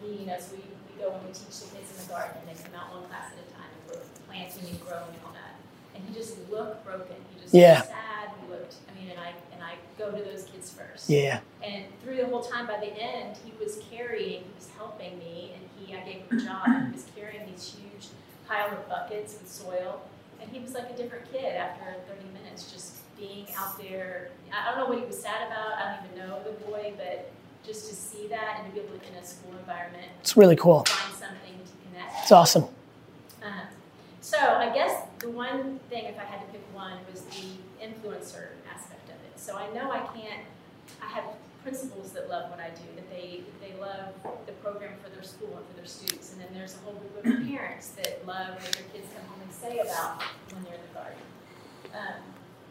[0.00, 2.62] Know, so we, we go and we teach the kids in the garden and they
[2.62, 5.56] come out one class at a time and we're planting and growing and all that.
[5.94, 7.16] And he just looked broken.
[7.34, 7.82] He just Yeah.
[7.82, 8.30] looked sad.
[8.38, 11.10] He looked, I mean, and I, and I go to those kids first.
[11.10, 11.40] Yeah.
[11.64, 15.56] And through the whole time, by the end, he was carrying, he was helping me,
[15.58, 16.66] and he, I gave him a job.
[16.86, 18.08] He was carrying these huge
[18.46, 20.00] pile of buckets with soil,
[20.40, 24.30] and he was like a different kid after 30 minutes, just being out there.
[24.52, 25.72] I don't know what he was sad about.
[25.78, 27.30] I don't even know the boy, but
[27.66, 30.56] just to see that and to be able to in a school environment, It's really
[30.56, 30.84] cool.
[30.84, 32.22] find something to connect.
[32.22, 32.64] It's awesome.
[33.42, 33.52] Um,
[34.20, 37.44] so I guess the one thing, if I had to pick one, was the
[37.84, 39.34] influencer aspect of it.
[39.36, 40.44] So I know I can't.
[41.02, 41.24] I have
[41.62, 44.14] principals that love what I do, that they they love
[44.46, 47.26] the program for their school and for their students, and then there's a whole group
[47.40, 50.80] of parents that love what their kids come home and say about when they're in
[50.88, 51.22] the garden.
[51.94, 52.22] Um,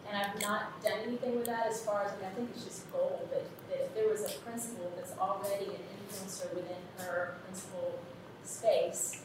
[0.09, 2.63] and I've not done anything with that as far as, I mean, I think it's
[2.63, 7.35] just gold, but that if there was a principal that's already an influencer within her
[7.45, 7.99] principal
[8.43, 9.21] space,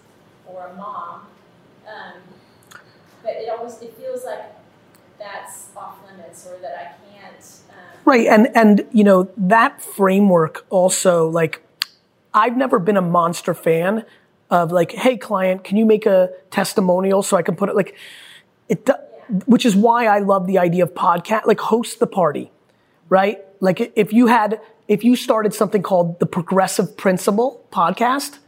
[0.47, 1.27] or a mom,
[1.87, 2.21] um,
[3.23, 4.43] but it always, it feels like
[5.19, 10.67] that's off limits, or that I can't, um, Right, and and you know that framework
[10.71, 11.65] also like
[12.35, 14.05] I've never been a monster fan
[14.51, 17.97] of like, hey client, can you make a testimonial so I can put it like
[18.69, 18.95] it, do-
[19.47, 22.51] which is why I love the idea of podcast, like host the party,
[23.09, 23.39] right?
[23.61, 28.39] Like if you had if you started something called the Progressive Principal podcast,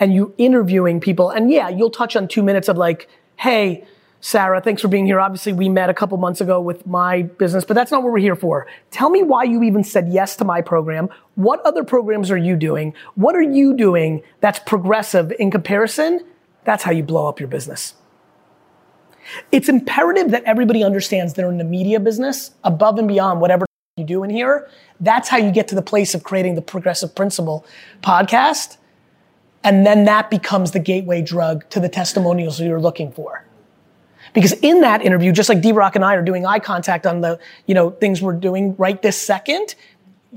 [0.00, 3.84] and you interviewing people, and yeah, you'll touch on two minutes of like, hey,
[4.20, 5.20] Sarah, thanks for being here.
[5.20, 8.18] Obviously, we met a couple months ago with my business, but that's not what we're
[8.18, 8.66] here for.
[8.90, 11.08] Tell me why you even said yes to my program.
[11.36, 12.94] What other programs are you doing?
[13.14, 16.24] What are you doing that's progressive in comparison?
[16.64, 17.94] That's how you blow up your business.
[19.52, 23.66] It's imperative that everybody understands they're in the media business above and beyond whatever
[23.96, 24.68] you do in here.
[25.00, 27.66] That's how you get to the place of creating the Progressive Principal
[28.02, 28.78] podcast.
[29.64, 33.44] And then that becomes the gateway drug to the testimonials you're looking for.
[34.34, 37.38] Because in that interview, just like D-Rock and I are doing eye contact on the,
[37.66, 39.74] you know, things we're doing right this second,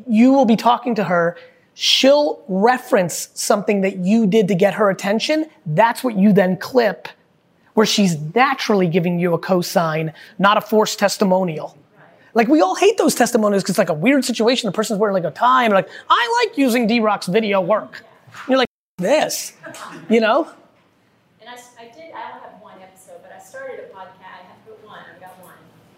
[0.08, 1.38] you will be talking to her.
[1.74, 5.46] She'll reference something that you did to get her attention.
[5.66, 7.10] That's what you then clip
[7.74, 11.78] where she's naturally giving you a cosign, not a forced testimonial.
[12.34, 14.68] Like we all hate those testimonials because it's like a weird situation.
[14.68, 18.04] The person's wearing like a tie and like, I like using D-Rock's video work.
[18.48, 18.68] You're like,
[18.98, 19.54] this,
[20.10, 20.50] you know?
[21.42, 24.66] and I did, I only have one episode, but I started a podcast, I have
[24.66, 25.56] put one, I've got one,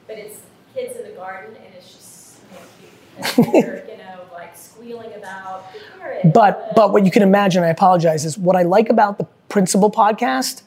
[0.07, 0.39] but it's
[0.73, 3.65] kids in the garden, and it's just, you know, cute.
[3.65, 6.29] And you know, like squealing about the.
[6.29, 9.91] But but what you can imagine, I apologize, is what I like about the Principal
[9.91, 10.63] podcast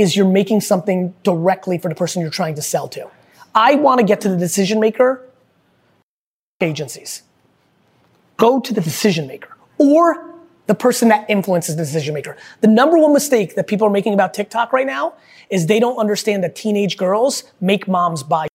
[0.00, 3.08] is you're making something directly for the person you're trying to sell to.
[3.54, 5.26] I want to get to the decision maker
[6.60, 7.22] agencies.
[8.36, 10.26] Go to the decision maker or
[10.66, 12.36] the person that influences the decision maker.
[12.60, 15.14] The number one mistake that people are making about TikTok right now
[15.50, 18.46] is they don't understand that teenage girls make moms buy.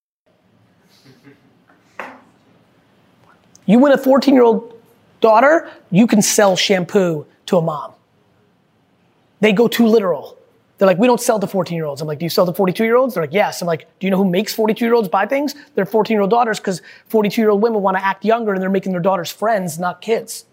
[3.66, 4.80] You win a 14 year old
[5.20, 7.94] daughter, you can sell shampoo to a mom.
[9.42, 10.38] They go too literal.
[10.78, 12.02] They're like, we don't sell to 14 year olds.
[12.02, 13.14] I'm like, do you sell to 42 year olds?
[13.14, 13.62] They're like, yes.
[13.62, 15.56] I'm like, do you know who makes 42 year olds buy things?
[15.76, 18.62] Their 14 year old daughters, because 42 year old women want to act younger and
[18.62, 20.46] they're making their daughters friends, not kids.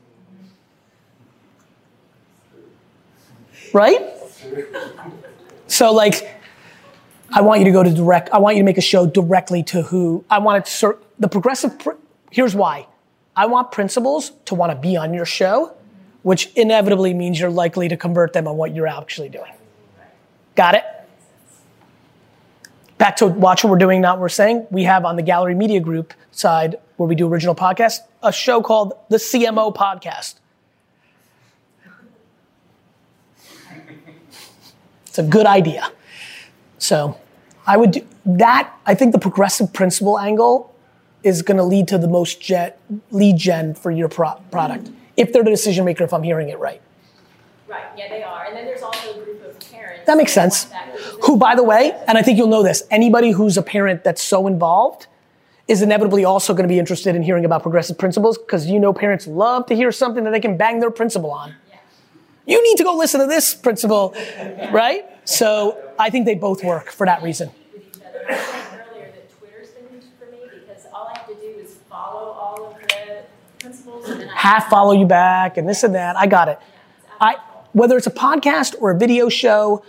[3.73, 4.01] Right?
[5.67, 6.37] So, like,
[7.31, 9.63] I want you to go to direct, I want you to make a show directly
[9.65, 11.93] to who, I want it to serve, the progressive, pr-
[12.31, 12.87] here's why.
[13.35, 15.75] I want principals to want to be on your show,
[16.23, 19.51] which inevitably means you're likely to convert them on what you're actually doing.
[20.55, 20.85] Got it?
[22.99, 24.67] Back to watch what we're doing, not what we're saying.
[24.71, 28.63] We have on the Gallery Media Group side, where we do original podcasts, a show
[28.63, 30.37] called the CMO Podcast.
[35.07, 35.91] It's a good idea.
[36.79, 37.19] So
[37.67, 38.73] I would do that.
[38.87, 40.75] I think the progressive principal angle
[41.23, 42.81] is going to lead to the most jet,
[43.11, 44.91] lead gen for your pro- product.
[45.17, 46.81] If they're the decision maker, if I'm hearing it right.
[47.69, 48.47] Right, yeah, they are.
[48.47, 49.92] And then there's also a group of parents.
[50.07, 50.67] That makes sense.
[51.23, 54.23] Who, by the way, and I think you'll know this, anybody who's a parent that's
[54.23, 55.07] so involved
[55.69, 58.93] is inevitably also going to be interested in hearing about progressive principles because you know
[58.93, 61.55] parents love to hear something that they can bang their principal on.
[62.47, 64.15] You need to go listen to this principle,
[64.73, 65.05] right?
[65.25, 67.51] So I think they both work for that reason.
[74.35, 76.17] Half follow you back and this and that.
[76.17, 76.59] I got it.
[77.21, 77.37] I
[77.73, 79.85] whether it's a podcast or a video show,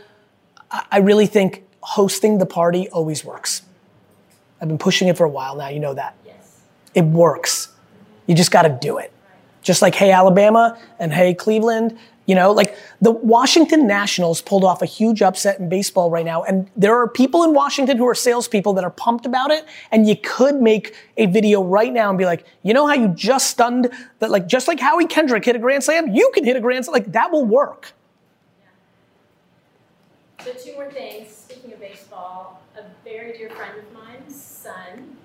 [0.91, 3.61] I really think hosting the party always works.
[4.61, 5.67] I've been pushing it for a while now.
[5.67, 6.15] You know that.
[6.25, 6.61] Yes.
[6.95, 7.69] It works.
[8.27, 9.11] You just got to do it.
[9.61, 11.97] Just like Hey Alabama and Hey Cleveland.
[12.25, 16.43] You know, like the Washington Nationals pulled off a huge upset in baseball right now,
[16.43, 19.65] and there are people in Washington who are salespeople that are pumped about it.
[19.91, 23.09] And you could make a video right now and be like, you know how you
[23.09, 26.55] just stunned that, like just like Howie Kendrick hit a grand slam, you can hit
[26.55, 26.93] a grand slam.
[26.93, 27.91] Like that will work.
[30.45, 31.29] So two more things.
[31.33, 35.17] Speaking of baseball, a very dear friend of mine's son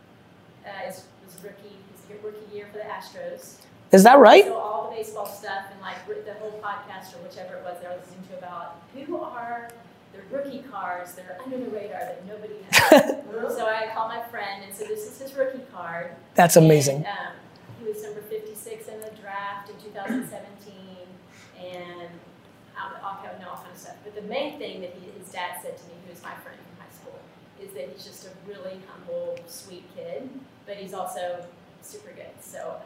[0.67, 1.77] uh, is was rookie.
[2.09, 3.58] His rookie year for the Astros.
[3.91, 4.45] Is that right?
[4.45, 7.91] So all the baseball stuff and like the whole podcast or whichever it was that
[7.91, 9.71] I was listening to about who are
[10.13, 13.57] the rookie cars that are under the radar that nobody has.
[13.57, 16.97] so I called my friend and said, "This is his rookie card." That's amazing.
[16.97, 17.33] And, um,
[17.81, 20.75] he was number 56 in the draft in 2017,
[21.59, 22.11] and
[22.77, 23.97] I'll, have no all kind of stuff.
[24.05, 26.59] But the main thing that he, his dad said to me, who was my friend
[26.59, 27.19] from high school,
[27.63, 30.29] is that he's just a really humble, sweet kid,
[30.67, 31.45] but he's also
[31.83, 32.35] super good.
[32.41, 32.81] So,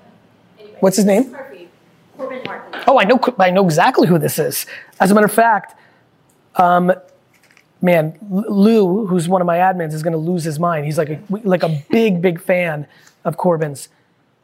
[0.58, 0.76] anyway.
[0.80, 1.30] What's his name?
[1.32, 1.68] Murphy.
[2.16, 2.82] Corbin Martin.
[2.86, 3.18] Oh, I know.
[3.38, 4.66] I know exactly who this is.
[5.00, 5.78] As a matter of fact,
[6.56, 6.92] um,
[7.80, 10.84] man, Lou, who's one of my admins, is going to lose his mind.
[10.86, 12.86] He's like a like a big, big fan
[13.24, 13.88] of Corbin's.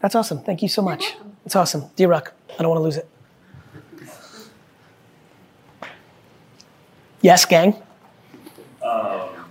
[0.00, 0.40] That's awesome.
[0.40, 1.16] Thank you so much.
[1.44, 1.84] It's awesome.
[1.96, 2.32] D Rock.
[2.58, 3.08] I don't want to lose it.
[7.20, 7.74] Yes, gang.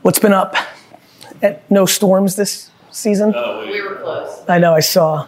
[0.01, 0.55] What's been up?
[1.41, 3.33] Eh, No storms this season.
[3.33, 4.43] We were close.
[4.47, 4.73] I know.
[4.73, 5.27] I saw.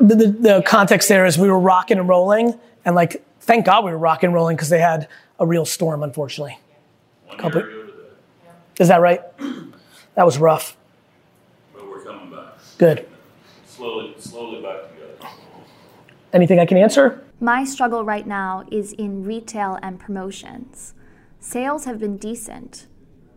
[0.00, 3.84] The, the, the context there is we were rocking and rolling, and like, thank God
[3.84, 6.58] we were rocking and rolling because they had a real storm, unfortunately.
[7.36, 7.62] Couple-
[8.78, 9.20] Is that right?
[10.14, 10.76] That was rough.
[11.74, 12.54] But we're coming back.
[12.78, 13.08] Good.
[13.66, 15.30] Slowly, slowly back together.
[16.32, 17.22] Anything I can answer?
[17.40, 20.94] My struggle right now is in retail and promotions.
[21.40, 22.86] Sales have been decent.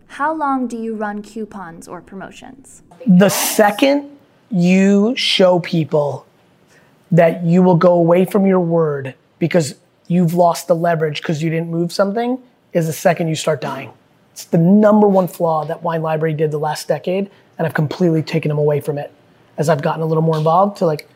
[0.07, 2.81] How long do you run coupons or promotions?
[3.05, 4.17] The second
[4.49, 6.25] you show people
[7.11, 9.75] that you will go away from your word because
[10.07, 12.41] you've lost the leverage because you didn't move something
[12.73, 13.91] is the second you start dying.
[14.31, 18.23] It's the number one flaw that Wine Library did the last decade, and I've completely
[18.23, 19.11] taken them away from it
[19.57, 21.07] as I've gotten a little more involved to like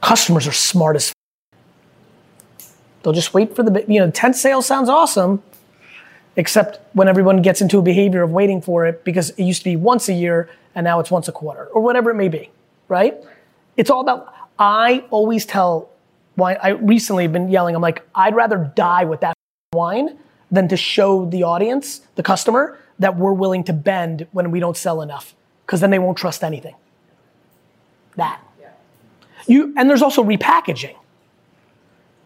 [0.00, 1.12] customers are smart as
[2.60, 5.42] f- they'll just wait for the you know 10 sales sounds awesome
[6.36, 9.64] except when everyone gets into a behavior of waiting for it because it used to
[9.64, 12.50] be once a year and now it's once a quarter or whatever it may be
[12.88, 13.16] right
[13.76, 15.90] it's all about i always tell
[16.36, 19.34] wine i recently have been yelling i'm like i'd rather die with that
[19.72, 20.18] wine
[20.50, 24.76] than to show the audience the customer that we're willing to bend when we don't
[24.76, 26.74] sell enough because then they won't trust anything.
[28.16, 28.40] That.
[29.46, 30.96] You and there's also repackaging.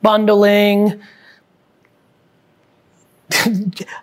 [0.03, 1.01] Bundling.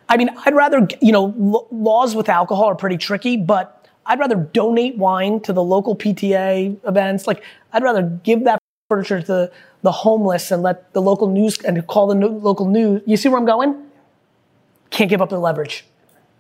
[0.09, 3.76] I mean, I'd rather, you know, laws with alcohol are pretty tricky, but
[4.07, 7.27] I'd rather donate wine to the local PTA events.
[7.27, 7.43] Like,
[7.73, 9.51] I'd rather give that furniture to
[9.81, 13.01] the homeless and let the local news and call the no- local news.
[13.05, 13.75] You see where I'm going?
[14.89, 15.85] Can't give up the leverage.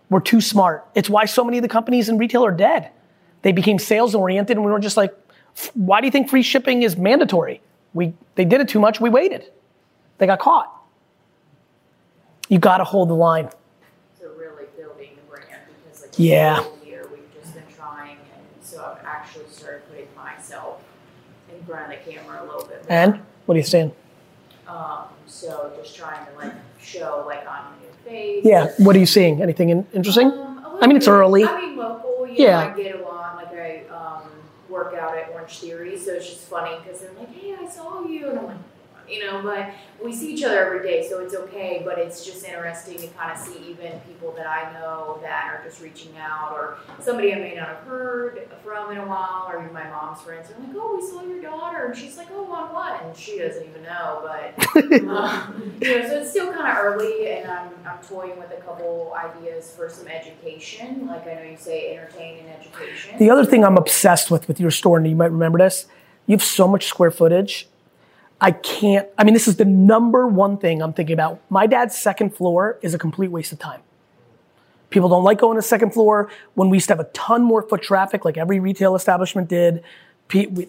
[0.09, 0.85] We're too smart.
[0.95, 2.89] It's why so many of the companies in retail are dead.
[3.41, 5.13] They became sales oriented, and we were just like,
[5.73, 7.61] why do you think free shipping is mandatory?
[7.93, 9.01] We they did it too much.
[9.01, 9.43] We waited.
[10.17, 10.71] They got caught.
[12.47, 13.49] You got to hold the line.
[14.19, 16.55] So really building the brand because like Yeah.
[16.57, 20.81] the whole year we've just been trying and so I've actually started putting myself
[21.49, 22.85] in front of the camera a little bit more.
[22.89, 23.91] And what are you seeing?
[24.67, 28.43] Um, so just trying to like show like a new face.
[28.45, 28.71] Yeah.
[28.77, 29.41] What are you seeing?
[29.41, 30.31] Anything in- interesting?
[30.81, 31.43] I mean, it's early.
[31.45, 32.65] I mean local, you Yeah.
[32.67, 34.23] know, I get a lot like I um,
[34.69, 38.03] work out at Orange Theory, so it's just funny because they're like, Hey, I saw
[38.05, 38.57] you and I'm like
[39.09, 41.81] you know, but we see each other every day, so it's okay.
[41.85, 45.63] But it's just interesting to kind of see even people that I know that are
[45.63, 49.59] just reaching out, or somebody I may not have heard from in a while, or
[49.61, 52.51] even my mom's friends are like, "Oh, we saw your daughter," and she's like, "Oh,
[52.51, 54.53] on what?" And she doesn't even know, but
[55.15, 58.61] um, you know, so it's still kind of early, and I'm, I'm toying with a
[58.61, 61.07] couple ideas for some education.
[61.07, 63.17] Like I know you say entertain and education.
[63.17, 65.85] The other thing I'm obsessed with with your store, and you might remember this,
[66.25, 67.67] you have so much square footage.
[68.39, 71.41] I can't, I mean, this is the number one thing I'm thinking about.
[71.49, 73.81] My dad's second floor is a complete waste of time.
[74.89, 76.29] People don't like going to second floor.
[76.53, 79.83] When we used to have a ton more foot traffic, like every retail establishment did,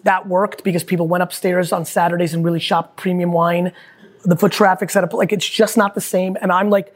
[0.03, 3.71] that worked because people went upstairs on Saturdays and really shopped premium wine.
[4.23, 6.37] The foot traffic set up, like it's just not the same.
[6.41, 6.93] And I'm like,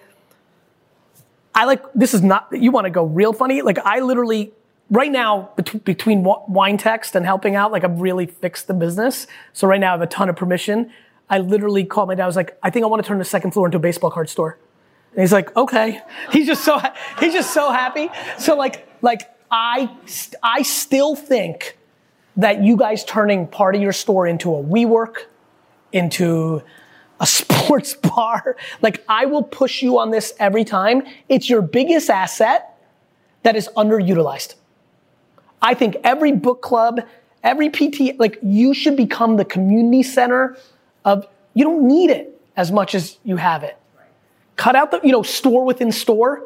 [1.55, 3.61] I like, this is not, you want to go real funny?
[3.61, 4.53] Like I literally,
[4.94, 9.28] right now, bet- between wine text and helping out, like I've really fixed the business.
[9.52, 10.91] So right now I have a ton of permission.
[11.30, 12.24] I literally called my dad.
[12.24, 14.12] I was like, I think I want to turn the second floor into a baseball
[14.12, 14.60] card store.
[15.12, 16.00] And he's like, okay.
[16.32, 16.80] He's just so
[17.20, 18.10] he's just so happy.
[18.38, 19.96] So like like I
[20.41, 21.78] I still think
[22.38, 25.26] that you guys turning part of your store into a WeWork,
[25.91, 26.64] into
[27.20, 31.04] a sports bar, like I will push you on this every time.
[31.30, 32.76] It's your biggest asset
[33.44, 34.56] that is underutilized.
[35.64, 37.01] I think every book club,
[37.41, 40.57] every PT, like you should become the community center
[41.05, 43.78] of, you don't need it as much as you have it.
[44.57, 46.43] Cut out the, you know, store within store.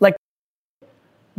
[0.00, 0.16] Like,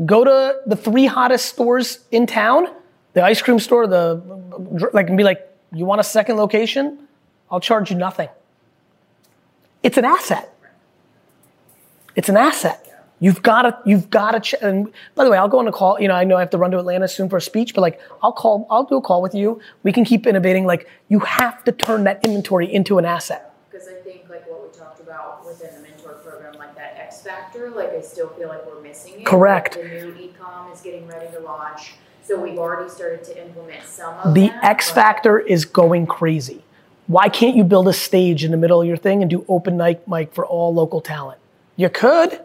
[0.05, 2.67] go to the three hottest stores in town,
[3.13, 4.21] the ice cream store, the,
[4.93, 5.41] like, and be like,
[5.73, 7.07] you want a second location?
[7.51, 8.29] I'll charge you nothing.
[9.83, 10.53] It's an asset.
[12.15, 12.86] It's an asset.
[13.19, 15.71] You've got to, you've got to, ch- and by the way, I'll go on a
[15.71, 17.73] call, you know, I know I have to run to Atlanta soon for a speech,
[17.73, 19.59] but like, I'll call, I'll do a call with you.
[19.81, 20.65] We can keep innovating.
[20.67, 23.51] Like, you have to turn that inventory into an asset.
[23.71, 27.21] Because I think like what we talked about within the mentor program, like that X
[27.21, 29.25] factor, like I still feel like we're missing it.
[29.25, 29.77] Correct.
[29.77, 33.83] Like, the new ecom is getting ready to launch, so we've already started to implement
[33.83, 36.61] some of The that, X but- factor is going crazy.
[37.07, 39.75] Why can't you build a stage in the middle of your thing and do open
[39.77, 41.39] mic mic for all local talent?
[41.77, 42.41] You could.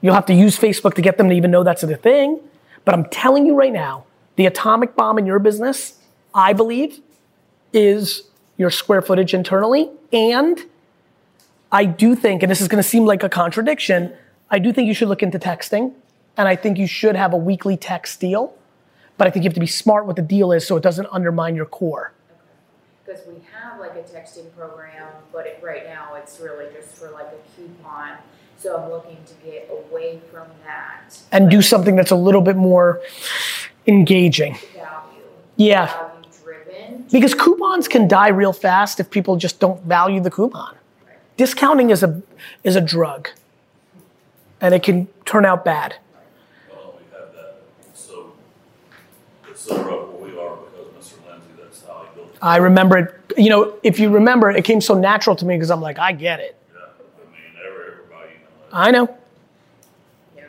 [0.00, 2.40] You'll have to use Facebook to get them to even know that's a thing.
[2.84, 4.04] But I'm telling you right now,
[4.36, 5.98] the atomic bomb in your business,
[6.34, 7.00] I believe,
[7.72, 8.22] is
[8.56, 9.90] your square footage internally.
[10.12, 10.60] And
[11.70, 14.12] I do think, and this is going to seem like a contradiction,
[14.50, 15.92] I do think you should look into texting.
[16.36, 18.54] And I think you should have a weekly text deal.
[19.16, 21.08] But I think you have to be smart what the deal is so it doesn't
[21.10, 22.12] undermine your core.
[23.04, 27.10] Because we have like a texting program, but it, right now it's really just for
[27.10, 28.18] like a coupon.
[28.58, 32.56] So I'm looking to get away from that And do something that's a little bit
[32.56, 33.00] more
[33.86, 34.54] engaging.
[34.54, 34.88] value,
[35.56, 35.86] Yeah.
[35.86, 36.10] value
[36.42, 37.04] driven.
[37.12, 40.74] Because coupons can die real fast if people just don't value the coupon.
[41.36, 42.20] Discounting is a
[42.64, 43.28] is a drug.
[44.60, 45.94] And it can turn out bad.
[46.68, 47.62] Well, we have that,
[47.94, 48.32] so,
[49.48, 51.14] it's so rough where we are because Mr.
[51.30, 52.38] Lindsay, that's how he built it.
[52.42, 55.70] I remember it, you know, if you remember, it came so natural to me because
[55.70, 56.56] I'm like, I get it.
[56.74, 59.06] Yeah, I mean, every, everybody, you know, I know.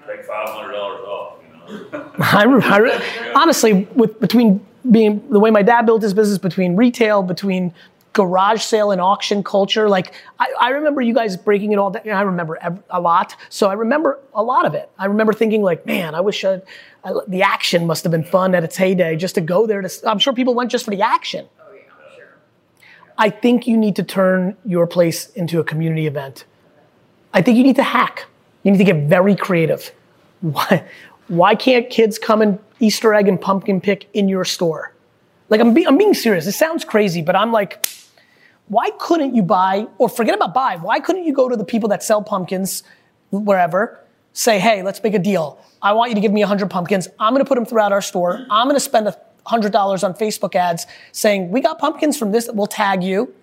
[0.08, 2.12] take five hundred dollars off, you know?
[2.20, 7.22] I, I honestly, with between being the way my dad built his business, between retail,
[7.24, 7.74] between
[8.14, 12.08] garage sale and auction culture, like I, I remember you guys breaking it all down.
[12.10, 12.58] I remember
[12.90, 14.90] a lot, so I remember a lot of it.
[14.98, 16.64] I remember thinking like, man, I wish I'd,
[17.04, 19.82] I, the action must have been fun at its heyday, just to go there.
[19.82, 21.46] To, s- I'm sure people went just for the action.
[21.62, 21.82] Oh yeah,
[22.18, 22.38] sure.
[23.18, 26.46] I think you need to turn your place into a community event.
[27.34, 28.26] I think you need to hack.
[28.64, 29.94] You need to get very creative.
[30.42, 30.84] Why,
[31.28, 34.94] why can't kids come and Easter egg and pumpkin pick in your store?
[35.50, 36.48] Like I'm, be, I'm being serious.
[36.48, 37.86] It sounds crazy, but I'm like,
[38.68, 41.90] why couldn't you buy, or forget about buy, why couldn't you go to the people
[41.90, 42.84] that sell pumpkins
[43.32, 44.00] wherever,
[44.34, 45.60] say, hey, let's make a deal.
[45.82, 47.08] I want you to give me 100 pumpkins.
[47.20, 48.46] I'm gonna put them throughout our store.
[48.50, 49.08] I'm gonna spend
[49.48, 53.34] $100 on Facebook ads saying, we got pumpkins from this, we'll tag you.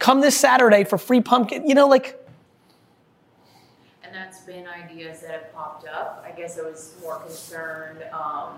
[0.00, 1.68] Come this Saturday for free pumpkin.
[1.68, 2.17] You know, like,
[4.48, 6.24] been ideas that have popped up.
[6.26, 8.54] I guess I was more concerned, um,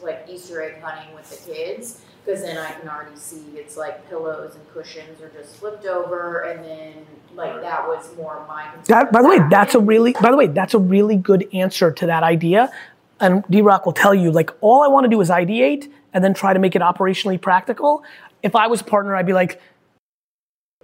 [0.00, 4.08] like Easter egg hunting with the kids, because then I can already see it's like
[4.08, 6.92] pillows and cushions are just flipped over, and then
[7.34, 8.84] like that was more my concern.
[8.86, 11.90] That, by the way, that's a really, by the way, that's a really good answer
[11.90, 12.72] to that idea.
[13.18, 16.22] And D Rock will tell you, like, all I want to do is ideate and
[16.22, 18.04] then try to make it operationally practical.
[18.44, 19.60] If I was a partner, I'd be like,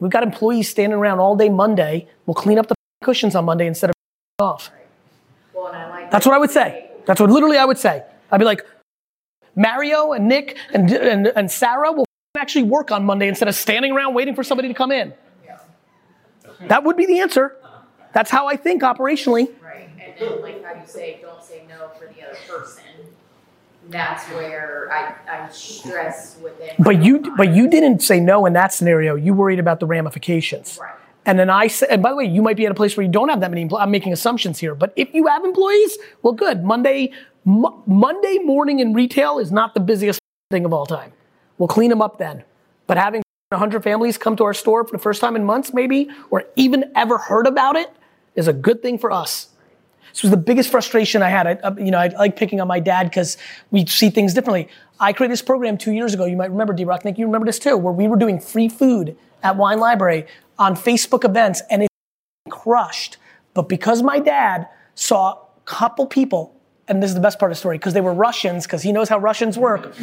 [0.01, 2.09] we've got employees standing around all day Monday.
[2.27, 3.98] We'll clean up the cushions on Monday instead of
[4.41, 4.71] off.
[5.53, 6.91] Well, like That's what I would say.
[7.07, 8.05] That's what literally I would say.
[8.31, 8.65] I'd be like,
[9.57, 12.05] Mario and Nick and, and, and Sarah will
[12.37, 15.13] actually work on Monday instead of standing around waiting for somebody to come in.
[16.69, 17.57] That would be the answer.
[18.13, 19.49] That's how I think operationally.
[19.61, 22.85] Right, and then like how you say, don't say no for the other person.
[23.89, 26.71] That's where I, I stress within.
[26.79, 29.17] But you, but you didn't say no in that scenario.
[29.17, 30.79] You worried about the ramifications.
[30.81, 30.95] Right.
[31.29, 33.05] And then I said, and by the way, you might be at a place where
[33.05, 33.83] you don't have that many employees.
[33.83, 36.65] I'm making assumptions here, but if you have employees, well, good.
[36.65, 37.13] Monday,
[37.45, 40.21] Mo- Monday morning in retail is not the busiest
[40.51, 41.13] thing of all time.
[41.59, 42.45] We'll clean them up then.
[42.87, 46.09] But having 100 families come to our store for the first time in months, maybe,
[46.31, 47.91] or even ever heard about it,
[48.35, 49.49] is a good thing for us.
[50.11, 51.61] This was the biggest frustration I had.
[51.63, 53.37] I, you know, I like picking on my dad because
[53.71, 54.69] we see things differently.
[54.99, 56.25] I created this program two years ago.
[56.25, 59.15] You might remember, D-Rock, Nick, you remember this too, where we were doing free food
[59.43, 60.27] at Wine Library
[60.59, 61.89] on Facebook events, and it
[62.51, 63.17] crushed.
[63.55, 66.55] But because my dad saw a couple people,
[66.89, 68.93] and this is the best part of the story, because they were Russians, because he
[68.93, 69.95] knows how Russians work,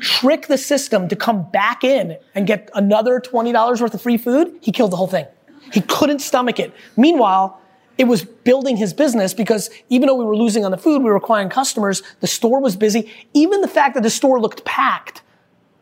[0.00, 4.58] trick the system to come back in and get another $20 worth of free food,
[4.60, 5.26] he killed the whole thing.
[5.72, 6.72] He couldn't stomach it.
[6.96, 7.60] Meanwhile,
[7.96, 11.10] it was building his business because even though we were losing on the food, we
[11.10, 13.12] were acquiring customers, the store was busy.
[13.34, 15.22] Even the fact that the store looked packed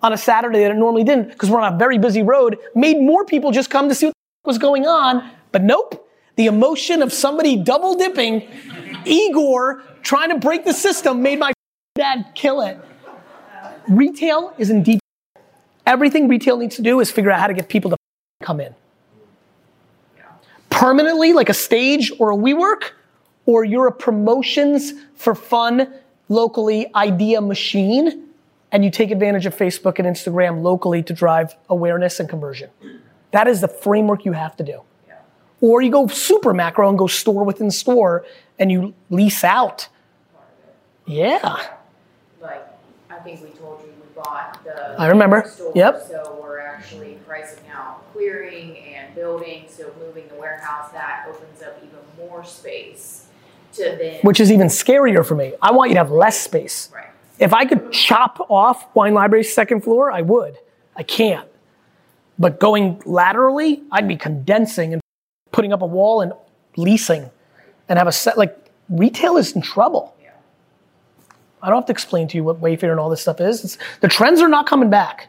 [0.03, 3.01] on a Saturday that it normally didn't, because we're on a very busy road, made
[3.01, 5.29] more people just come to see what was going on.
[5.53, 8.49] But nope, the emotion of somebody double dipping,
[9.05, 11.53] Igor trying to break the system made my
[11.95, 12.79] dad kill it.
[13.89, 15.01] Retail is in deep.
[15.87, 17.97] Everything retail needs to do is figure out how to get people to
[18.43, 18.75] come in
[20.79, 22.91] permanently, like a stage or a WeWork,
[23.47, 25.93] or you're a promotions for fun,
[26.29, 28.28] locally idea machine,
[28.71, 32.71] and you take advantage of Facebook and Instagram locally to drive awareness and conversion.
[33.31, 34.83] That is the framework you have to do.
[35.61, 38.25] Or you go super macro and go store within store
[38.59, 39.89] and you lease out.
[41.07, 41.67] Yeah.
[42.41, 42.65] Like,
[43.11, 44.95] I think we told you we bought the.
[44.99, 45.51] I remember.
[45.53, 46.07] store, Yep.
[46.09, 51.79] So we're actually pricing out clearing and building, so moving the warehouse, that opens up
[51.83, 53.27] even more space
[53.75, 54.21] to then.
[54.23, 55.55] Which is even scarier for me.
[55.61, 56.91] I want you to have less space.
[56.95, 57.08] Right.
[57.39, 60.59] If I could chop off Wine Library's second floor, I would.
[60.97, 61.49] I can't.
[62.39, 65.03] But going laterally, I'd be condensing and
[65.53, 66.33] putting up a wall and
[66.77, 67.31] leasing
[67.89, 68.57] and have a set like
[68.89, 70.15] retail is in trouble.
[71.61, 73.65] I don't have to explain to you what Wayfair and all this stuff is.
[73.65, 75.29] It's, the trends are not coming back.